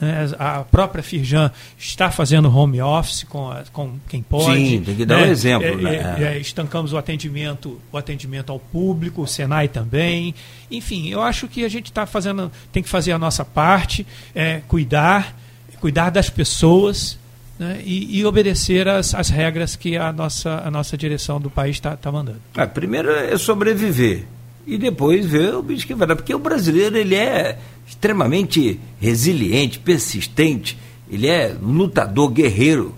Né? 0.03 0.29
A 0.37 0.65
própria 0.65 1.01
Firjan 1.01 1.53
está 1.79 2.11
fazendo 2.11 2.53
home 2.55 2.83
office 2.83 3.23
com, 3.23 3.55
com 3.73 4.01
quem 4.09 4.21
pode. 4.21 4.57
Sim, 4.57 4.83
tem 4.83 4.97
que 4.97 5.07
dar 5.07 5.19
né? 5.19 5.29
um 5.29 5.31
exemplo. 5.31 5.69
É, 5.69 5.77
né? 5.77 6.17
É, 6.19 6.25
é, 6.25 6.39
estancamos 6.41 6.93
o 6.93 6.99
atendimento, 6.99 7.81
o 7.93 7.97
atendimento 7.97 8.51
ao 8.51 8.59
público, 8.59 9.23
o 9.23 9.29
Senai 9.29 9.69
também. 9.69 10.35
Enfim, 10.69 11.09
eu 11.09 11.23
acho 11.23 11.47
que 11.47 11.65
a 11.65 11.69
gente 11.69 11.87
está 11.87 12.05
fazendo, 12.05 12.51
tem 12.73 12.83
que 12.83 12.89
fazer 12.89 13.13
a 13.13 13.19
nossa 13.19 13.45
parte, 13.45 14.05
é, 14.35 14.61
cuidar, 14.67 15.37
cuidar 15.81 16.11
das 16.11 16.29
pessoas, 16.29 17.17
né, 17.57 17.81
e, 17.85 18.19
e, 18.19 18.27
obedecer 18.27 18.89
as, 18.89 19.15
as 19.15 19.29
regras 19.29 19.77
que 19.77 19.97
a 19.97 20.13
nossa, 20.13 20.63
a 20.65 20.71
nossa 20.71 20.97
direção 20.97 21.41
do 21.41 21.49
país 21.49 21.77
está 21.77 21.97
tá 21.97 22.11
mandando. 22.11 22.41
Ah, 22.57 22.67
primeiro 22.67 23.09
é 23.09 23.39
sobreviver 23.39 24.27
e 24.67 24.79
depois 24.79 25.27
ver 25.27 25.55
o 25.55 25.63
bicho 25.63 25.87
que 25.87 25.95
vai 25.95 26.07
dar. 26.07 26.17
Porque 26.17 26.35
o 26.35 26.39
brasileiro 26.39 26.97
ele 26.97 27.15
é 27.15 27.59
extremamente 27.87 28.81
resiliente, 29.01 29.79
persistente, 29.79 30.79
ele 31.11 31.27
é 31.27 31.55
lutador, 31.61 32.31
guerreiro. 32.31 32.95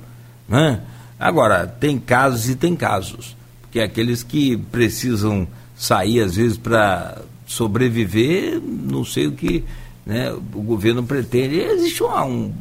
Né? 0.48 0.81
Agora, 1.18 1.66
tem 1.66 1.98
casos 1.98 2.48
e 2.48 2.55
tem 2.55 2.77
casos. 2.77 3.37
Porque 3.62 3.81
aqueles 3.81 4.22
que 4.22 4.57
precisam 4.57 5.48
sair, 5.77 6.20
às 6.20 6.37
vezes, 6.37 6.57
para 6.57 7.22
sobreviver, 7.46 8.61
não 8.62 9.05
sei 9.05 9.27
o 9.27 9.33
que 9.33 9.64
né, 10.07 10.33
o 10.33 10.62
governo 10.62 11.03
pretende. 11.03 11.59
Existe 11.59 12.03
uma, 12.03 12.24
um, 12.24 12.53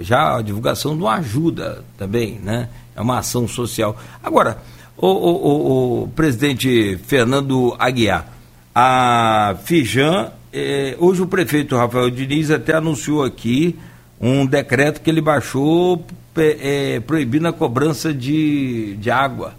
já 0.00 0.36
a 0.36 0.42
divulgação 0.42 0.96
de 0.96 1.02
uma 1.02 1.14
ajuda 1.14 1.84
também, 1.96 2.40
né? 2.42 2.68
É 2.94 3.00
uma 3.00 3.18
ação 3.18 3.46
social. 3.46 3.96
Agora, 4.22 4.58
o, 4.96 5.06
o, 5.06 5.12
o, 5.12 6.02
o 6.02 6.08
presidente 6.08 6.98
Fernando 7.06 7.74
Aguiar, 7.78 8.26
a 8.74 9.56
Fijan, 9.64 10.32
eh, 10.52 10.96
hoje 10.98 11.22
o 11.22 11.26
prefeito 11.26 11.76
Rafael 11.76 12.10
Diniz 12.10 12.50
até 12.50 12.74
anunciou 12.74 13.24
aqui 13.24 13.78
um 14.20 14.44
decreto 14.46 15.00
que 15.00 15.08
ele 15.08 15.20
baixou 15.20 16.04
eh, 16.36 17.00
proibindo 17.06 17.48
a 17.48 17.52
cobrança 17.52 18.12
de, 18.12 18.96
de 18.96 19.10
água, 19.10 19.54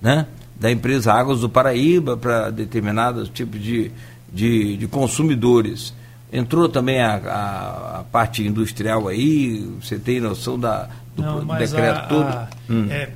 né? 0.00 0.26
Da 0.58 0.70
empresa 0.70 1.12
Águas 1.12 1.40
do 1.40 1.48
Paraíba 1.48 2.16
para 2.16 2.50
determinados 2.50 3.28
tipos 3.28 3.60
de, 3.60 3.90
de, 4.32 4.76
de 4.76 4.86
consumidores. 4.86 5.92
Entrou 6.32 6.68
também 6.68 7.00
a, 7.00 7.16
a, 7.16 7.98
a, 8.00 8.04
parte 8.04 8.46
industrial 8.46 9.08
aí, 9.08 9.68
você 9.80 9.98
tem 9.98 10.20
noção 10.20 10.58
da, 10.58 10.88
do 11.16 11.22
não, 11.22 11.58
decreto 11.58 11.98
a, 11.98 12.06
todo? 12.06 12.48
Hum. 12.70 12.86
é, 12.90 13.10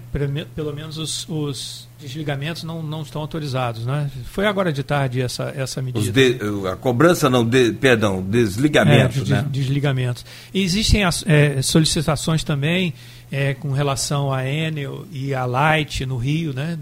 pelo 0.55 0.75
menos 0.75 0.99
os, 0.99 1.27
os, 1.29 1.86
desligamentos 1.99 2.63
não, 2.63 2.83
não 2.83 3.03
estão 3.03 3.21
autorizados. 3.21 3.87
Né? 3.87 4.11
Foi 4.27 4.47
agora 4.47 4.73
de 4.73 4.83
tarde 4.83 5.21
essa, 5.21 5.53
essa 5.57 5.81
medida. 5.81 6.11
De, 6.13 6.39
a 6.71 6.77
cobrança 6.77 7.29
não, 7.31 7.45
de, 7.45 7.73
perdão, 7.73 8.23
desligamentos. 8.23 9.31
É, 9.31 9.37
né? 9.37 9.47
Desligamentos. 9.51 10.25
E 10.53 10.63
existem 10.63 11.05
as, 11.05 11.25
é, 11.27 11.61
solicitações 11.63 12.45
também 12.45 12.95
é, 13.31 13.55
com 13.55 13.73
relação 13.73 14.33
à 14.33 14.47
Enel 14.47 15.07
e 15.11 15.35
à 15.35 15.45
Light 15.45 16.05
no 16.07 16.17
Rio, 16.17 16.53
né? 16.53 16.79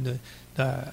da, 0.54 0.92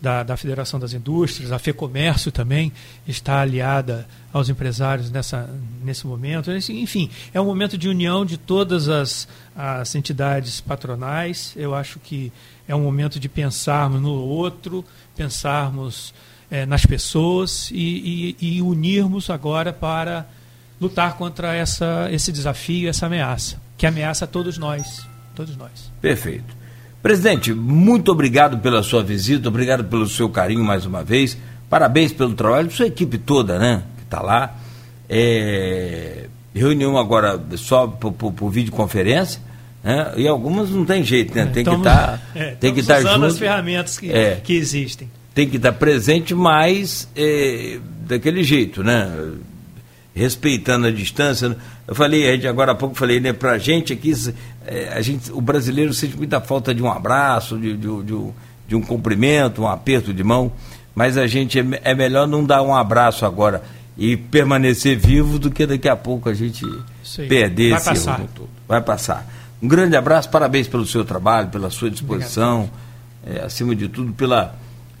da, 0.00 0.22
da 0.22 0.36
Federação 0.36 0.78
das 0.78 0.92
Indústrias, 0.92 1.50
a 1.50 1.58
FEComércio 1.58 2.30
também 2.30 2.72
está 3.06 3.40
aliada 3.40 4.06
aos 4.32 4.48
empresários 4.48 5.10
nessa, 5.10 5.48
nesse 5.82 6.06
momento. 6.06 6.50
Enfim, 6.52 7.10
é 7.34 7.40
um 7.40 7.44
momento 7.44 7.76
de 7.76 7.88
união 7.88 8.24
de 8.24 8.38
todas 8.38 8.88
as, 8.88 9.26
as 9.56 9.94
entidades 9.94 10.60
patronais. 10.60 11.52
Eu 11.56 11.74
acho 11.74 11.98
que 11.98 12.32
é 12.68 12.76
um 12.76 12.82
momento 12.82 13.18
de 13.18 13.28
pensarmos 13.30 14.00
no 14.00 14.12
outro, 14.12 14.84
pensarmos 15.16 16.12
é, 16.50 16.66
nas 16.66 16.84
pessoas 16.84 17.70
e, 17.72 18.36
e, 18.38 18.56
e, 18.56 18.62
unirmos 18.62 19.30
agora 19.30 19.72
para 19.72 20.26
lutar 20.78 21.16
contra 21.16 21.54
essa, 21.54 22.08
esse 22.12 22.30
desafio, 22.30 22.88
essa 22.88 23.06
ameaça, 23.06 23.60
que 23.76 23.86
ameaça 23.86 24.26
a 24.26 24.28
todos 24.28 24.58
nós. 24.58 25.06
Todos 25.34 25.56
nós. 25.56 25.90
Perfeito. 26.00 26.56
Presidente, 27.02 27.54
muito 27.54 28.12
obrigado 28.12 28.58
pela 28.58 28.82
sua 28.82 29.02
visita, 29.02 29.48
obrigado 29.48 29.84
pelo 29.84 30.06
seu 30.06 30.28
carinho 30.28 30.62
mais 30.62 30.84
uma 30.84 31.02
vez. 31.02 31.38
Parabéns 31.70 32.12
pelo 32.12 32.34
trabalho, 32.34 32.70
sua 32.70 32.86
equipe 32.86 33.16
toda, 33.16 33.58
né? 33.58 33.82
Que 33.96 34.02
está 34.02 34.20
lá. 34.20 34.56
É... 35.08 36.26
Reunião 36.54 36.98
agora 36.98 37.40
só 37.56 37.86
por, 37.86 38.12
por, 38.12 38.32
por 38.32 38.50
videoconferência. 38.50 39.40
Né? 39.82 40.12
E 40.16 40.28
algumas 40.28 40.70
não 40.70 40.84
tem 40.84 41.04
jeito, 41.04 41.34
né? 41.34 41.46
Tem 41.46 41.62
estamos, 41.62 41.82
que 41.82 41.88
estar. 41.88 42.18
Tá, 42.18 42.22
é, 42.34 42.50
tem 42.52 42.74
que 42.74 42.80
estar 42.80 42.94
tá 42.94 43.00
usando 43.00 43.14
junto. 43.14 43.26
as 43.26 43.38
ferramentas 43.38 43.98
que, 43.98 44.10
é, 44.10 44.36
que 44.36 44.54
existem. 44.54 45.10
Tem 45.34 45.48
que 45.48 45.56
estar 45.56 45.72
tá 45.72 45.78
presente, 45.78 46.34
mas 46.34 47.08
é, 47.16 47.78
daquele 48.06 48.42
jeito, 48.42 48.82
né? 48.82 49.10
respeitando 50.18 50.88
a 50.88 50.90
distância. 50.90 51.56
Eu 51.86 51.94
falei, 51.94 52.28
a 52.28 52.34
gente, 52.34 52.48
agora 52.48 52.72
há 52.72 52.74
pouco 52.74 52.96
falei, 52.96 53.20
né, 53.20 53.32
pra 53.32 53.56
gente 53.56 53.92
aqui, 53.92 54.12
é, 54.66 54.88
a 54.92 55.00
gente, 55.00 55.30
o 55.30 55.40
brasileiro 55.40 55.94
sente 55.94 56.16
muita 56.16 56.40
falta 56.40 56.74
de 56.74 56.82
um 56.82 56.90
abraço, 56.90 57.56
de, 57.56 57.76
de, 57.76 58.02
de, 58.02 58.30
de 58.66 58.74
um 58.76 58.82
cumprimento, 58.82 59.62
um 59.62 59.68
aperto 59.68 60.12
de 60.12 60.24
mão. 60.24 60.52
mas 60.94 61.16
a 61.16 61.26
gente 61.28 61.60
é, 61.60 61.64
é 61.84 61.94
melhor 61.94 62.26
não 62.26 62.44
dar 62.44 62.62
um 62.62 62.74
abraço 62.74 63.24
agora 63.24 63.62
e 63.96 64.16
permanecer 64.16 64.98
vivo 64.98 65.38
do 65.38 65.50
que 65.50 65.64
daqui 65.64 65.88
a 65.88 65.96
pouco 65.96 66.28
a 66.28 66.34
gente 66.34 66.64
perder 67.28 67.70
Vai 67.70 67.78
esse 67.78 67.88
passar. 67.88 68.18
todo. 68.34 68.48
Vai 68.66 68.80
passar. 68.80 69.26
Um 69.62 69.68
grande 69.68 69.96
abraço, 69.96 70.30
parabéns 70.30 70.68
pelo 70.68 70.86
seu 70.86 71.04
trabalho, 71.04 71.48
pela 71.48 71.70
sua 71.70 71.90
disposição, 71.90 72.70
é, 73.26 73.40
acima 73.40 73.74
de 73.74 73.88
tudo 73.88 74.12
pela 74.12 74.54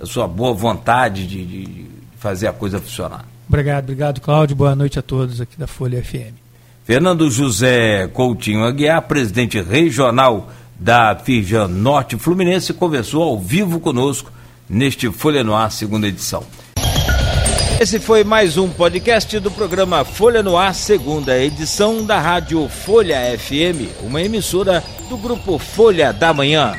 sua 0.04 0.26
boa 0.26 0.52
vontade 0.52 1.26
de, 1.26 1.46
de 1.46 1.86
fazer 2.18 2.48
a 2.48 2.52
coisa 2.52 2.78
funcionar. 2.80 3.24
Obrigado, 3.48 3.84
obrigado, 3.84 4.20
Cláudio. 4.20 4.56
Boa 4.56 4.74
noite 4.74 4.98
a 4.98 5.02
todos 5.02 5.40
aqui 5.40 5.58
da 5.58 5.66
Folha 5.66 6.02
FM. 6.02 6.34
Fernando 6.84 7.30
José 7.30 8.08
Coutinho 8.08 8.64
Aguiar, 8.64 9.02
presidente 9.02 9.60
regional 9.60 10.50
da 10.78 11.14
Firjan 11.16 11.68
Norte 11.68 12.16
Fluminense, 12.16 12.72
conversou 12.72 13.22
ao 13.22 13.38
vivo 13.38 13.80
conosco 13.80 14.30
neste 14.68 15.10
Folha 15.10 15.42
no 15.44 15.54
Ar, 15.54 15.70
segunda 15.70 16.06
edição. 16.06 16.44
Esse 17.80 18.00
foi 18.00 18.24
mais 18.24 18.56
um 18.56 18.68
podcast 18.68 19.38
do 19.38 19.52
programa 19.52 20.04
Folha 20.04 20.42
no 20.42 20.56
Ar, 20.56 20.74
segunda 20.74 21.38
edição 21.38 22.04
da 22.04 22.18
Rádio 22.18 22.68
Folha 22.68 23.18
FM, 23.38 24.02
uma 24.02 24.20
emissora 24.20 24.82
do 25.08 25.16
grupo 25.16 25.58
Folha 25.58 26.12
da 26.12 26.34
Manhã. 26.34 26.74